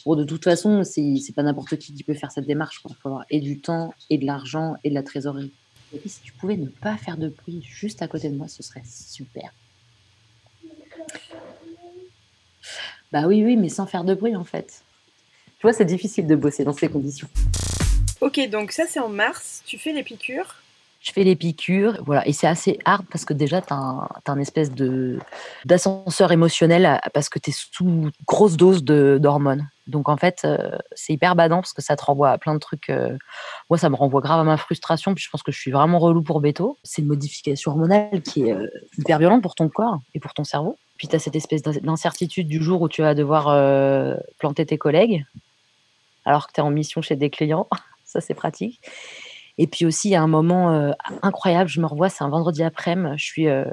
[0.06, 2.82] bon, de toute façon, c'est pas n'importe qui qui peut faire cette démarche.
[2.84, 5.54] Il faut avoir et du temps, et de l'argent, et de la trésorerie.
[5.98, 8.48] Et puis, si tu pouvais ne pas faire de bruit juste à côté de moi,
[8.48, 9.52] ce serait super.
[13.12, 14.84] Bah oui, oui, mais sans faire de bruit en fait.
[15.58, 17.28] Tu vois, c'est difficile de bosser dans ces conditions.
[18.22, 20.62] Ok, donc ça c'est en mars, tu fais les piqûres
[21.08, 24.40] je fais les piqûres, voilà, et c'est assez hard parce que déjà, tu as, un,
[24.40, 24.72] espèce
[25.64, 29.70] d'ascenseur émotionnel parce que tu es sous grosse dose d'hormones.
[29.88, 32.60] Donc en fait, euh, c'est hyper badant parce que ça te renvoie à plein de
[32.60, 32.90] trucs.
[32.90, 33.18] Euh,
[33.70, 35.98] moi, ça me renvoie grave à ma frustration, puis je pense que je suis vraiment
[35.98, 36.78] relou pour Beto.
[36.84, 40.44] C'est une modification hormonale qui est euh, hyper violente pour ton corps et pour ton
[40.44, 40.76] cerveau.
[40.98, 44.78] Puis tu as cette espèce d'incertitude du jour où tu vas devoir euh, planter tes
[44.78, 45.26] collègues
[46.26, 47.68] alors que tu es en mission chez des clients.
[48.04, 48.82] ça, c'est pratique.
[49.58, 50.92] Et puis aussi, il y a un moment euh,
[51.24, 53.66] incroyable, je me revois, c'est un vendredi après-midi, je suis, euh,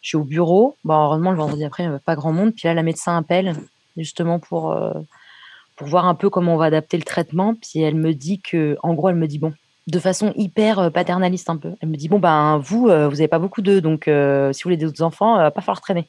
[0.00, 0.76] je suis au bureau.
[0.84, 2.54] Bon, heureusement, le vendredi après, il n'y avait pas grand monde.
[2.54, 3.54] Puis là, la médecin appelle
[3.96, 4.92] justement pour, euh,
[5.76, 7.54] pour voir un peu comment on va adapter le traitement.
[7.54, 9.52] Puis elle me dit que, en gros, elle me dit, bon,
[9.86, 13.38] de façon hyper paternaliste un peu, elle me dit, bon, ben, vous, vous n'avez pas
[13.38, 16.08] beaucoup d'eux, donc si vous voulez des autres enfants, pas falloir traîner.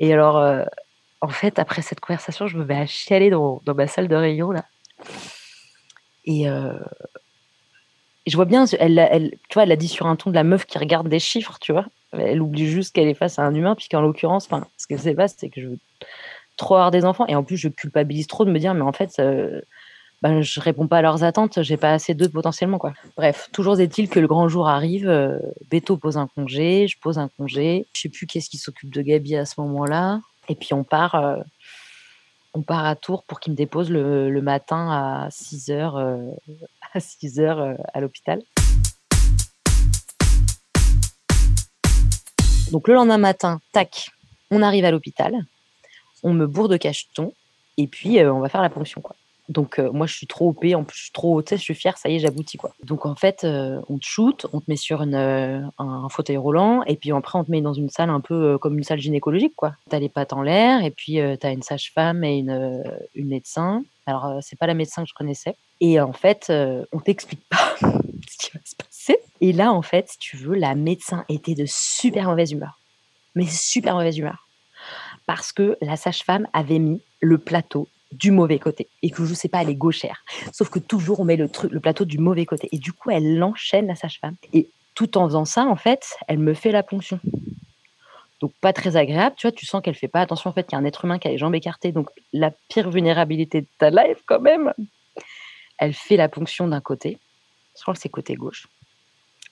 [0.00, 0.42] Et alors,
[1.20, 4.16] en fait, après cette conversation, je me vais à chialer dans, dans ma salle de
[4.16, 4.64] réunion, là.
[6.24, 6.72] Et, euh,
[8.26, 10.44] je vois bien, elle, elle, tu vois, elle a dit sur un ton de la
[10.44, 11.86] meuf qui regarde des chiffres, tu vois.
[12.12, 15.14] Elle oublie juste qu'elle est face à un humain, puis qu'en l'occurrence, ce qu'elle sait
[15.14, 15.78] pas, c'est que je veux
[16.56, 17.26] trop avoir des enfants.
[17.26, 19.24] Et en plus, je culpabilise trop de me dire, mais en fait, ça,
[20.22, 22.92] ben, je réponds pas à leurs attentes, j'ai pas assez d'eux potentiellement, quoi.
[23.16, 27.18] Bref, toujours est-il que le grand jour arrive, euh, Beto pose un congé, je pose
[27.18, 30.74] un congé, je sais plus qu'est-ce qui s'occupe de Gabi à ce moment-là, et puis
[30.74, 31.16] on part.
[31.16, 31.36] Euh,
[32.54, 36.30] on part à Tours pour qu'il me dépose le, matin à 6 heures, euh,
[36.92, 38.42] à, 6 heures euh, à l'hôpital.
[42.70, 44.10] Donc le lendemain matin, tac,
[44.50, 45.34] on arrive à l'hôpital,
[46.22, 47.34] on me bourre de cacheton
[47.76, 49.00] et puis euh, on va faire la ponction.
[49.00, 49.16] Quoi.
[49.48, 51.74] Donc moi je suis trop OP, en plus je suis trop, tu sais, je suis
[51.74, 52.72] fière, ça y est, j'aboutis quoi.
[52.84, 57.12] Donc en fait, on te shoot, on te met sur un fauteuil roulant et puis
[57.12, 59.74] après on te met dans une salle un peu comme une salle gynécologique quoi.
[59.90, 62.82] T'as les pattes en l'air et puis t'as une sage-femme et une,
[63.14, 63.82] une médecin.
[64.06, 66.52] Alors c'est pas la médecin que je connaissais et en fait
[66.92, 69.18] on t'explique pas ce qui va se passer.
[69.40, 72.78] Et là en fait, si tu veux, la médecin était de super mauvaise humeur,
[73.34, 74.46] mais super mauvaise humeur
[75.26, 79.48] parce que la sage-femme avait mis le plateau du mauvais côté et que je sais
[79.48, 80.24] pas, elle est gauchère.
[80.52, 83.10] Sauf que toujours on met le, truc, le plateau du mauvais côté et du coup
[83.10, 86.82] elle l'enchaîne la sage-femme et tout en faisant ça en fait, elle me fait la
[86.82, 87.20] ponction.
[88.40, 90.72] Donc pas très agréable, tu vois, tu sens qu'elle fait pas attention en fait qu'il
[90.72, 93.66] y a un être humain qui a les jambes écartées, donc la pire vulnérabilité de
[93.78, 94.72] ta life quand même.
[95.78, 97.18] Elle fait la ponction d'un côté,
[97.76, 98.66] je crois que c'est côté gauche,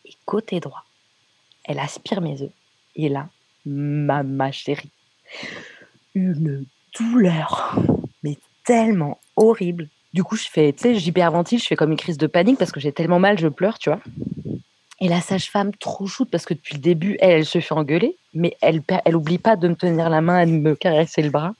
[0.04, 0.84] et côté droit,
[1.64, 2.50] elle aspire mes œufs.
[2.96, 3.28] Et là,
[3.64, 4.90] ma, ma chérie,
[6.14, 6.66] une
[6.98, 7.76] douleur,
[8.22, 8.38] mais
[8.70, 9.88] tellement horrible.
[10.14, 12.70] Du coup, je fais, tu sais, j'hyperventile, je fais comme une crise de panique parce
[12.70, 13.98] que j'ai tellement mal, je pleure, tu vois.
[15.00, 18.16] Et la sage-femme, trop shoot, parce que depuis le début, elle, elle se fait engueuler,
[18.32, 21.54] mais elle, elle oublie pas de me tenir la main, de me caresser le bras.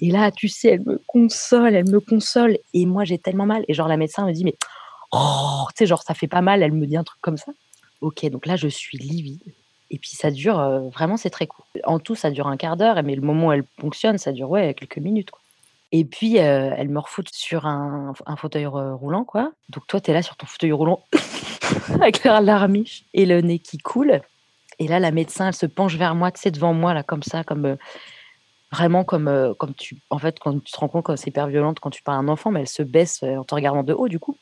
[0.00, 2.58] Et là, tu sais, elle me console, elle me console.
[2.74, 3.64] Et moi, j'ai tellement mal.
[3.68, 4.56] Et genre, la médecin me dit, mais,
[5.12, 6.64] oh, tu sais, genre, ça fait pas mal.
[6.64, 7.52] Elle me dit un truc comme ça.
[8.00, 9.42] Ok, donc là, je suis livide.
[9.90, 11.66] Et puis, ça dure, euh, vraiment, c'est très court.
[11.84, 13.00] En tout, ça dure un quart d'heure.
[13.04, 15.39] Mais le moment où elle fonctionne, ça dure, ouais, quelques minutes, quoi.
[15.92, 19.52] Et puis, elle me refout sur un, fauteuil roulant, quoi.
[19.70, 21.04] Donc, toi, tu es là sur ton fauteuil roulant
[21.94, 24.20] avec la larmiche et le nez qui coule.
[24.78, 27.22] Et là, la médecin, elle se penche vers moi, tu sais, devant moi, là, comme
[27.22, 27.76] ça, comme.
[28.72, 29.96] Vraiment comme, comme tu.
[30.10, 32.20] En fait, quand tu te rends compte que c'est hyper violente quand tu parles à
[32.20, 34.38] un enfant, mais elle se baisse en te regardant de haut, du coup.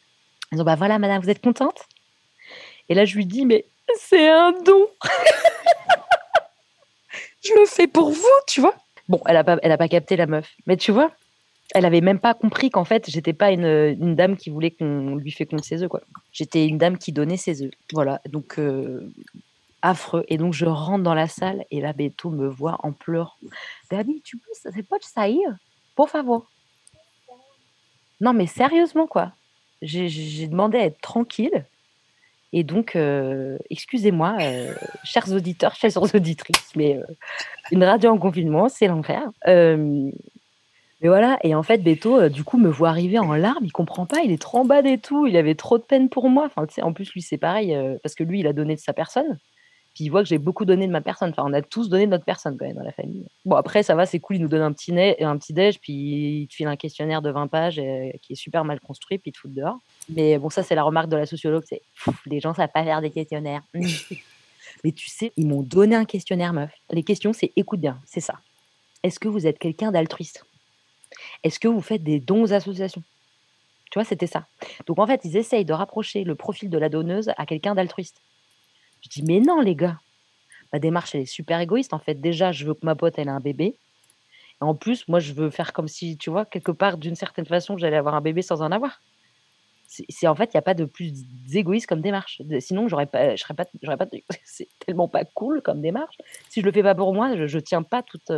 [0.52, 1.86] Elle dit Bah voilà, madame, vous êtes contente?
[2.90, 3.64] Et là, je lui dis Mais
[3.96, 4.86] c'est un don
[7.44, 8.74] Je le fais pour vous, tu vois?
[9.08, 10.50] Bon, elle n'a pas, pas capté la meuf.
[10.66, 11.10] Mais tu vois,
[11.74, 15.30] elle avait même pas compris qu'en fait, j'étais pas une, dame qui voulait qu'on lui
[15.30, 16.00] féconde ses œufs, quoi.
[16.32, 17.70] J'étais une dame qui donnait ses œufs.
[17.92, 19.12] Voilà, donc euh,
[19.82, 20.24] affreux.
[20.28, 23.36] Et donc, je rentre dans la salle et là, Beto me voit en pleurant.
[23.90, 25.56] Gabi, tu peux, c'est pas de saillir?
[25.94, 26.46] Pour favor.
[28.20, 29.32] Non, mais sérieusement, quoi.
[29.82, 31.64] J'ai demandé à être tranquille.
[32.52, 36.98] Et donc, euh, excusez-moi, euh, chers auditeurs, chères auditrices, mais
[37.70, 39.30] une radio en confinement, c'est l'enfer.
[41.00, 43.70] Mais voilà, et en fait, Beto, euh, du coup, me voit arriver en larmes, il
[43.70, 46.28] comprend pas, il est trop en bas et tout, il avait trop de peine pour
[46.28, 46.46] moi.
[46.46, 48.92] Enfin, en plus, lui, c'est pareil, euh, parce que lui, il a donné de sa
[48.92, 49.38] personne.
[49.94, 51.30] Puis il voit que j'ai beaucoup donné de ma personne.
[51.30, 53.26] Enfin, on a tous donné de notre personne quand même dans la famille.
[53.44, 55.78] Bon, après, ça va, c'est cool, il nous donne un petit, nez, un petit déj,
[55.80, 59.18] puis il te file un questionnaire de 20 pages euh, qui est super mal construit,
[59.18, 59.78] puis il te fout dehors.
[60.08, 61.82] Mais bon, ça, c'est la remarque de la sociologue, c'est
[62.26, 63.62] les gens savent pas faire des questionnaires.
[63.74, 63.86] Mm.
[64.84, 66.70] Mais tu sais, ils m'ont donné un questionnaire, meuf.
[66.90, 68.34] Les questions, c'est écoute bien, c'est ça.
[69.02, 70.44] Est-ce que vous êtes quelqu'un d'altruiste?
[71.44, 73.02] Est-ce que vous faites des dons aux associations?
[73.90, 74.46] Tu vois, c'était ça.
[74.86, 78.22] Donc en fait, ils essayent de rapprocher le profil de la donneuse à quelqu'un d'altruiste.
[79.02, 79.98] Je dis, mais non, les gars.
[80.72, 81.94] Ma démarche, elle est super égoïste.
[81.94, 83.76] En fait, déjà, je veux que ma pote, elle ait un bébé.
[84.60, 87.46] Et en plus, moi, je veux faire comme si, tu vois, quelque part, d'une certaine
[87.46, 89.00] façon, j'allais avoir un bébé sans en avoir.
[89.86, 91.24] C'est en fait, il n'y a pas de plus
[91.54, 92.42] égoïste comme démarche.
[92.60, 94.06] Sinon, j'aurais pas, je serais pas, j'aurais pas.
[94.44, 96.18] C'est tellement pas cool comme démarche.
[96.50, 98.30] Si je le fais pas pour moi, je, je tiens pas toute.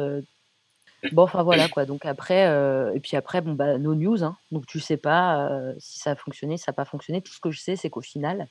[1.12, 1.86] Bon, enfin voilà quoi.
[1.86, 4.22] Donc après, euh, et puis après, bon bah, no news.
[4.22, 4.36] Hein.
[4.53, 7.22] Donc tu sais pas euh, si ça a fonctionné, si ça n'a pas fonctionné.
[7.22, 8.48] Tout ce que je sais, c'est qu'au final,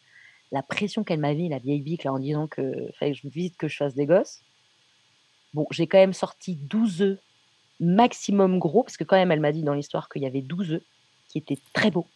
[0.52, 3.28] la pression qu'elle m'a mis, la vieille bique, là, en disant que fallait que je
[3.28, 4.42] vite que je fasse des gosses.
[5.54, 7.20] Bon, j'ai quand même sorti 12 œufs
[7.80, 10.74] maximum gros, parce que quand même, elle m'a dit dans l'histoire qu'il y avait 12
[10.74, 10.84] œufs
[11.28, 12.08] qui étaient très beaux.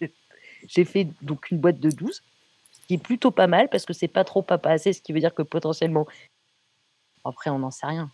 [0.00, 0.12] J'ai-
[0.68, 2.22] j'ai fait donc une boîte de 12,
[2.72, 5.00] ce qui est plutôt pas mal, parce que c'est pas trop, pas, pas assez, ce
[5.02, 6.06] qui veut dire que potentiellement.
[7.24, 8.10] Après, on n'en sait rien.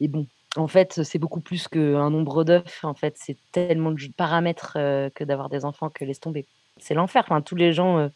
[0.00, 0.26] Mais bon,
[0.56, 2.84] en fait, c'est beaucoup plus qu'un nombre d'œufs.
[2.84, 6.46] En fait, c'est tellement de paramètres euh, que d'avoir des enfants que laisse tomber.
[6.76, 7.24] C'est l'enfer.
[7.26, 8.08] Enfin, tous les gens euh,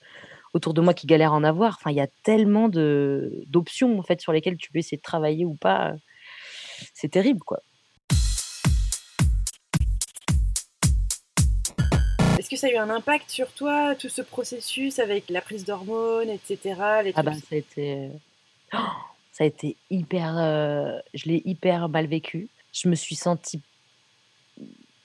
[0.53, 1.79] autour de moi qui galèrent à en avoir.
[1.81, 5.03] Enfin, il y a tellement de d'options en fait sur lesquelles tu peux essayer de
[5.03, 5.95] travailler ou pas.
[6.93, 7.61] C'est terrible, quoi.
[12.39, 15.65] Est-ce que ça a eu un impact sur toi, tout ce processus avec la prise
[15.65, 16.59] d'hormones, etc.
[17.03, 18.11] les Ah bah, ça a été,
[18.75, 18.79] oh,
[19.37, 20.35] ça a été hyper.
[20.39, 22.49] euh, je l'ai hyper mal vécu.
[22.73, 23.61] Je me suis sentie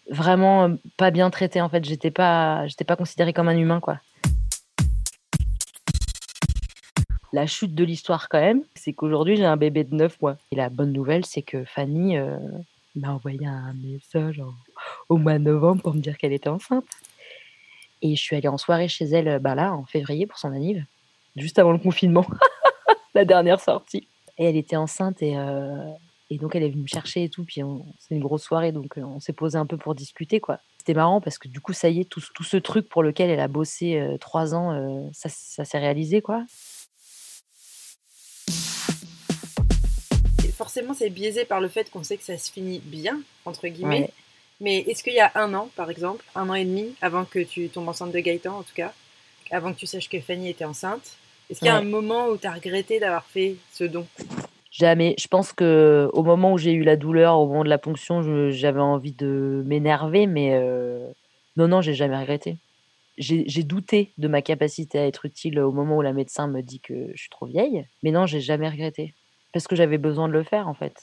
[0.10, 1.84] vraiment euh, pas bien traitée en fait.
[1.84, 4.00] J'étais pas, j'étais pas considérée comme un humain quoi.
[7.34, 10.38] La chute de l'histoire quand même, c'est qu'aujourd'hui j'ai un bébé de 9 mois.
[10.52, 12.38] Et la bonne nouvelle, c'est que Fanny euh,
[12.96, 14.54] m'a envoyé un message en-
[15.10, 16.86] au mois de novembre pour me dire qu'elle était enceinte.
[18.02, 20.84] Et je suis allée en soirée chez elle, bah là, en février pour son anniv,
[21.36, 22.26] juste avant le confinement,
[23.14, 24.08] la dernière sortie.
[24.42, 25.78] Et elle était enceinte et, euh,
[26.32, 27.44] et donc elle est venue me chercher et tout.
[27.46, 30.40] Puis on- c'est une grosse soirée, donc euh, on s'est posé un peu pour discuter
[30.40, 30.58] quoi.
[30.80, 33.30] C'était marrant parce que du coup, ça y est, tout, tout ce truc pour lequel
[33.30, 36.44] elle a bossé euh, trois ans, euh, ça, ça s'est réalisé quoi.
[40.58, 44.02] Forcément, c'est biaisé par le fait qu'on sait que ça se finit bien, entre guillemets.
[44.02, 44.14] Ouais.
[44.60, 47.40] Mais est-ce qu'il y a un an, par exemple, un an et demi, avant que
[47.40, 48.94] tu tombes enceinte de Gaëtan, en tout cas,
[49.50, 51.18] avant que tu saches que Fanny était enceinte,
[51.52, 51.82] est-ce qu'il y a Ouais.
[51.82, 54.08] un moment où tu as regretté d'avoir fait ce don?
[54.72, 55.16] Jamais.
[55.20, 58.22] Je pense que au moment où j'ai eu la douleur, au moment de la ponction,
[58.52, 61.12] j'avais envie de m'énerver, mais euh,
[61.58, 62.56] non, non, j'ai jamais regretté.
[63.18, 66.80] J'ai douté de ma capacité à être utile au moment où la médecin me dit
[66.80, 69.14] que je suis trop vieille, mais non, j'ai jamais regretté
[69.54, 70.96] parce que j'avais besoin de le faire en fait.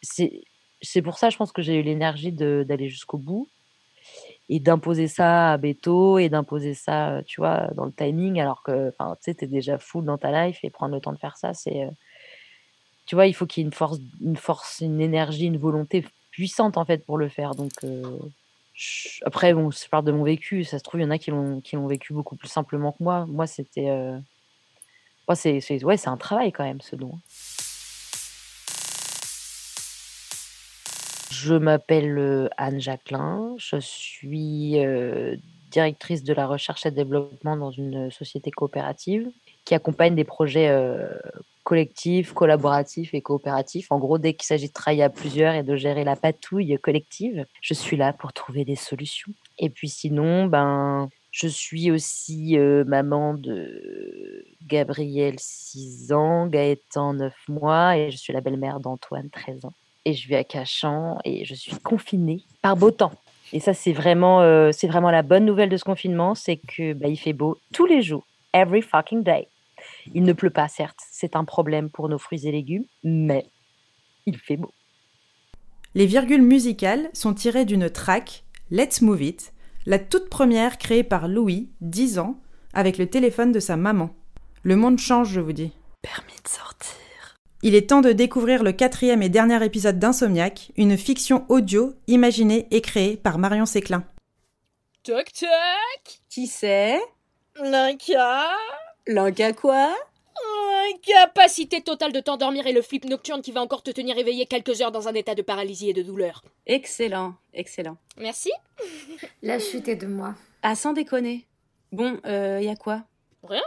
[0.00, 3.48] C'est pour ça, je pense que j'ai eu l'énergie d'aller jusqu'au bout
[4.48, 8.62] et d'imposer ça à Beto et d'imposer ça, euh, tu vois, dans le timing, alors
[8.62, 8.92] que,
[9.22, 11.84] tu t'es déjà full dans ta life et prendre le temps de faire ça, c'est
[11.84, 11.90] euh,
[13.08, 16.04] tu vois, il faut qu'il y ait une force, une force, une énergie, une volonté
[16.30, 17.54] puissante en fait pour le faire.
[17.54, 18.18] Donc euh,
[19.22, 20.62] après, bon, je parle de mon vécu.
[20.64, 23.26] Ça se trouve, il y en a qui l'ont vécu beaucoup plus simplement que moi.
[23.26, 24.18] Moi, c'était, euh,
[25.26, 27.18] moi, c'est, ouais, c'est un travail quand même ce don.
[31.40, 33.54] Je m'appelle Anne Jacquelin.
[33.58, 34.76] Je suis
[35.70, 39.30] directrice de la recherche et développement dans une société coopérative
[39.64, 41.06] qui accompagne des projets euh,
[41.62, 43.92] collectif, collaboratif et coopératif.
[43.92, 47.46] En gros, dès qu'il s'agit de travailler à plusieurs et de gérer la patouille collective,
[47.60, 49.32] je suis là pour trouver des solutions.
[49.58, 57.96] Et puis sinon, ben, je suis aussi maman de Gabriel, 6 ans, Gaëtan, 9 mois,
[57.96, 59.74] et je suis la belle-mère d'Antoine, 13 ans.
[60.08, 63.12] Et je vis à Cachan et je suis confinée par beau temps.
[63.52, 66.94] Et ça, c'est vraiment, euh, c'est vraiment la bonne nouvelle de ce confinement, c'est que
[66.94, 69.48] bah, il fait beau tous les jours, every fucking day.
[70.14, 73.44] Il ne pleut pas, certes, c'est un problème pour nos fruits et légumes, mais
[74.24, 74.72] il fait beau.
[75.94, 79.52] Les virgules musicales sont tirées d'une track, Let's Move It,
[79.84, 82.40] la toute première créée par Louis, 10 ans,
[82.72, 84.08] avec le téléphone de sa maman.
[84.62, 85.72] Le monde change, je vous dis.
[86.00, 86.97] Permis de sortir.
[87.64, 92.68] Il est temps de découvrir le quatrième et dernier épisode d'Insomniac, une fiction audio imaginée
[92.70, 94.04] et créée par Marion Séclin.
[95.02, 97.00] Toc toc Qui c'est?
[97.60, 98.48] Naka
[99.08, 99.92] Lanka quoi?
[101.02, 104.80] Capacité totale de t'endormir et le flip nocturne qui va encore te tenir éveillé quelques
[104.80, 106.44] heures dans un état de paralysie et de douleur.
[106.66, 107.96] Excellent, excellent.
[108.16, 108.52] Merci.
[109.42, 110.34] La chute est de moi.
[110.62, 111.44] Ah, sans déconner.
[111.90, 113.02] Bon, euh, y a quoi?
[113.42, 113.62] Rien?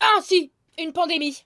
[0.00, 1.44] Ah si, une pandémie.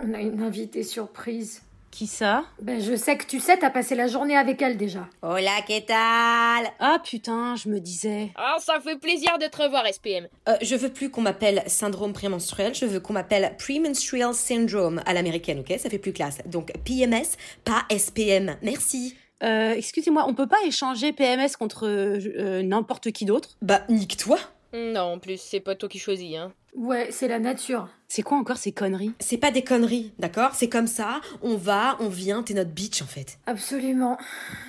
[0.00, 1.62] On a une invitée surprise.
[1.90, 2.44] Qui ça?
[2.62, 5.06] Ben, je sais que tu sais, t'as passé la journée avec elle déjà.
[5.20, 8.30] Hola, qu'est-ce Ah putain, je me disais.
[8.34, 10.26] Ah, ça fait plaisir de te revoir, SPM.
[10.48, 15.12] Euh, je veux plus qu'on m'appelle syndrome prémenstruel, je veux qu'on m'appelle premenstrual syndrome à
[15.12, 15.78] l'américaine, ok?
[15.78, 16.38] Ça fait plus classe.
[16.46, 18.56] Donc PMS, pas SPM.
[18.62, 19.14] Merci.
[19.42, 23.50] Euh, excusez-moi, on peut pas échanger PMS contre euh, n'importe qui d'autre?
[23.60, 24.38] Bah, nique-toi
[24.72, 26.52] Non, en plus, c'est pas toi qui choisis, hein.
[26.74, 27.88] Ouais, c'est la nature.
[28.08, 29.12] C'est quoi encore ces conneries?
[29.20, 30.54] C'est pas des conneries, d'accord?
[30.54, 33.38] C'est comme ça, on va, on vient, t'es notre bitch en fait.
[33.46, 34.16] Absolument.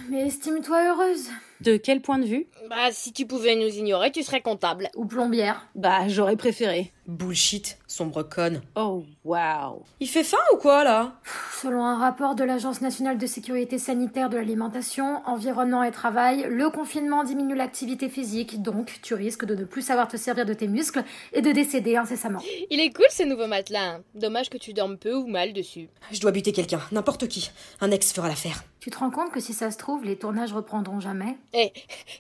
[0.10, 1.30] Mais estime-toi heureuse.
[1.62, 2.48] De quel point de vue?
[2.70, 4.90] Bah, si tu pouvais nous ignorer, tu serais comptable.
[4.98, 5.66] Ou plombière.
[5.76, 6.92] Bah, j'aurais préféré.
[7.06, 8.62] Bullshit, sombre conne.
[8.78, 9.84] Oh, wow.
[10.00, 11.14] Il fait faim ou quoi là?
[11.62, 16.70] Selon un rapport de l'Agence nationale de sécurité sanitaire de l'alimentation, environnement et travail, le
[16.70, 20.70] confinement diminue l'activité physique, donc tu risques de ne plus savoir te servir de tes
[20.70, 22.40] muscles et de décéder incessamment.
[22.70, 23.96] Il est cool ce nouveau matelas.
[23.96, 24.02] hein.
[24.16, 25.90] Dommage que tu dormes peu ou mal dessus.
[26.12, 27.52] Je dois buter quelqu'un, n'importe qui.
[27.82, 28.64] Un ex fera l'affaire.
[28.80, 31.38] Tu te rends compte que si ça se trouve, les tournages reprendront jamais?
[31.54, 31.72] Eh,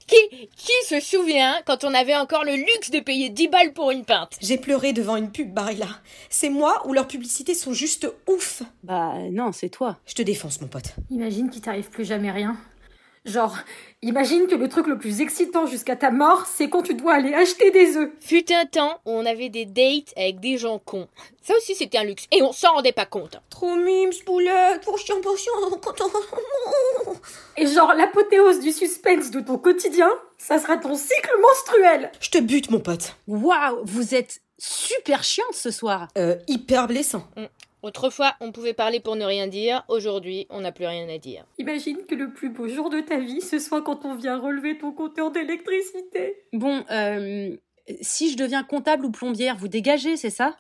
[0.07, 3.91] qui, qui se souvient quand on avait encore le luxe de payer 10 balles pour
[3.91, 4.38] une pinte?
[4.41, 5.88] J'ai pleuré devant une pub, Barilla.
[6.30, 8.63] C'est moi ou leurs publicités sont juste ouf.
[8.84, 9.97] Bah, non, c'est toi.
[10.05, 10.95] Je te défonce, mon pote.
[11.11, 12.57] Imagine qu'il t'arrive plus jamais rien.
[13.26, 13.55] Genre,
[14.01, 17.34] imagine que le truc le plus excitant jusqu'à ta mort, c'est quand tu dois aller
[17.34, 18.09] acheter des œufs.
[18.19, 21.07] Fut un temps où on avait des dates avec des gens cons.
[21.41, 23.39] Ça aussi c'était un luxe et on s'en rendait pas compte.
[23.49, 26.09] Trop mimes, poulette, potion, potion, content.
[27.55, 32.11] Et genre, l'apothéose du suspense de ton quotidien, ça sera ton cycle menstruel.
[32.19, 33.15] Je te bute, mon pote.
[33.28, 36.08] Waouh, vous êtes super chiante ce soir.
[36.18, 37.28] Euh, hyper blessant.
[37.84, 39.84] Autrefois, on pouvait parler pour ne rien dire.
[39.89, 41.45] Aujourd'hui, on n'a plus rien à dire.
[41.60, 44.78] Imagine que le plus beau jour de ta vie, ce soit quand on vient relever
[44.78, 46.38] ton compteur d'électricité.
[46.54, 47.58] Bon, euh,
[48.01, 50.55] si je deviens comptable ou plombière, vous dégagez, c'est ça?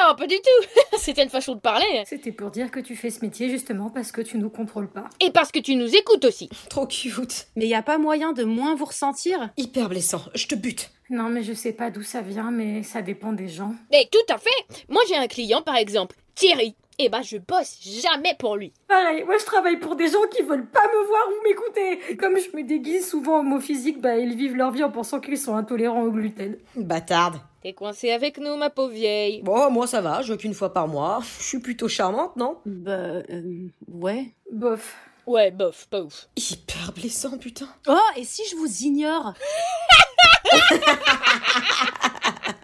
[0.00, 0.68] Non, pas du tout.
[0.98, 2.04] C'était une façon de parler.
[2.06, 5.08] C'était pour dire que tu fais ce métier justement parce que tu nous contrôles pas.
[5.20, 6.48] Et parce que tu nous écoutes aussi.
[6.70, 7.48] Trop cute.
[7.56, 9.50] Mais y a pas moyen de moins vous ressentir?
[9.56, 10.22] Hyper blessant.
[10.34, 10.90] Je te bute.
[11.10, 13.74] Non, mais je sais pas d'où ça vient, mais ça dépend des gens.
[13.90, 14.84] Mais tout à fait.
[14.88, 16.76] Moi, j'ai un client, par exemple, Thierry.
[17.00, 18.72] Eh ben, je bosse jamais pour lui.
[18.88, 22.16] Pareil, moi je travaille pour des gens qui veulent pas me voir ou m'écouter.
[22.16, 25.20] Comme je me déguise souvent en mot physique, bah ils vivent leur vie en pensant
[25.20, 26.56] qu'ils sont intolérants au gluten.
[26.74, 27.36] Bâtarde.
[27.62, 29.42] T'es coincé avec nous, ma pauvre vieille.
[29.42, 31.20] Bon, moi ça va, je veux qu'une fois par mois.
[31.38, 32.58] Je suis plutôt charmante, non?
[32.66, 32.90] Bah,
[33.30, 34.32] euh, ouais.
[34.50, 34.96] Bof.
[35.26, 36.26] Ouais, bof, pas ouf.
[36.36, 37.68] Hyper blessant, putain.
[37.86, 39.34] Oh, et si je vous ignore?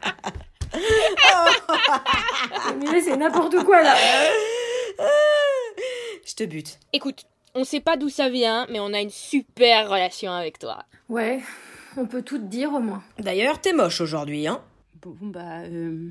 [2.78, 3.94] Mais là, c'est n'importe quoi là.
[6.26, 6.78] Je te bute.
[6.92, 10.84] Écoute, on sait pas d'où ça vient, mais on a une super relation avec toi.
[11.08, 11.40] Ouais,
[11.96, 13.02] on peut tout te dire au moins.
[13.18, 14.60] D'ailleurs, t'es moche aujourd'hui, hein
[15.02, 16.10] Bon, bah, euh,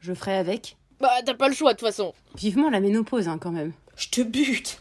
[0.00, 0.76] je ferai avec.
[1.00, 2.14] Bah, t'as pas le choix de toute façon.
[2.36, 3.72] Vivement la ménopause, hein, quand même.
[3.96, 4.80] Je te bute.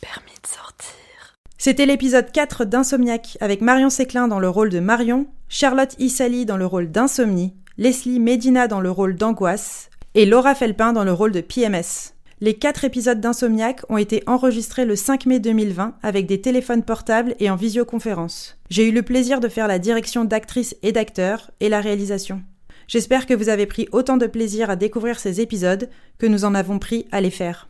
[0.00, 1.36] Permis de sortir.
[1.58, 6.58] C'était l'épisode 4 d'Insomniac avec Marion Séclin dans le rôle de Marion, Charlotte Issali dans
[6.58, 11.32] le rôle d'Insomnie, Leslie Medina dans le rôle d'Angoisse et Laura Felpin dans le rôle
[11.32, 12.12] de PMS.
[12.40, 17.34] Les quatre épisodes d'Insomniac ont été enregistrés le 5 mai 2020 avec des téléphones portables
[17.40, 18.58] et en visioconférence.
[18.68, 22.42] J'ai eu le plaisir de faire la direction d'actrices et d'acteurs et la réalisation.
[22.86, 25.88] J'espère que vous avez pris autant de plaisir à découvrir ces épisodes
[26.18, 27.68] que nous en avons pris à les faire.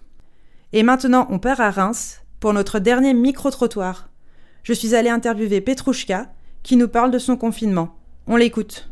[0.73, 4.11] Et maintenant, on part à Reims pour notre dernier micro-trottoir.
[4.65, 6.27] Je suis allée interviewer Petrouchka,
[6.63, 7.97] qui nous parle de son confinement.
[8.27, 8.89] On l'écoute.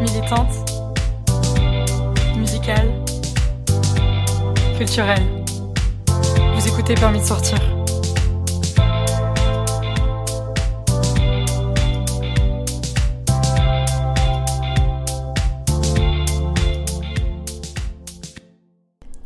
[0.00, 0.52] militante,
[2.36, 2.88] musicale,
[4.76, 5.26] culturelle.
[6.54, 7.77] Vous écoutez Permis de sortir.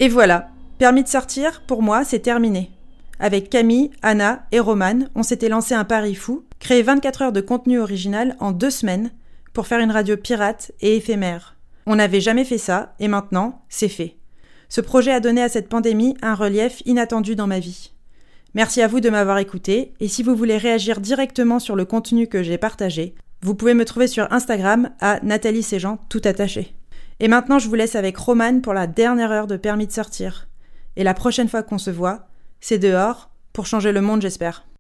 [0.03, 0.49] Et voilà,
[0.79, 2.73] permis de sortir, pour moi, c'est terminé.
[3.21, 7.41] Avec Camille, Anna et Romane, on s'était lancé un pari fou, créer 24 heures de
[7.41, 9.13] contenu original en deux semaines
[9.53, 11.57] pour faire une radio pirate et éphémère.
[11.87, 14.17] On n'avait jamais fait ça, et maintenant, c'est fait.
[14.69, 17.93] Ce projet a donné à cette pandémie un relief inattendu dans ma vie.
[18.55, 22.27] Merci à vous de m'avoir écouté, et si vous voulez réagir directement sur le contenu
[22.27, 26.75] que j'ai partagé, vous pouvez me trouver sur Instagram à Nathalie Séjean tout attaché.
[27.21, 30.49] Et maintenant, je vous laisse avec Romane pour la dernière heure de permis de sortir.
[30.97, 32.27] Et la prochaine fois qu'on se voit,
[32.61, 34.65] c'est dehors Pour changer le monde, j'espère.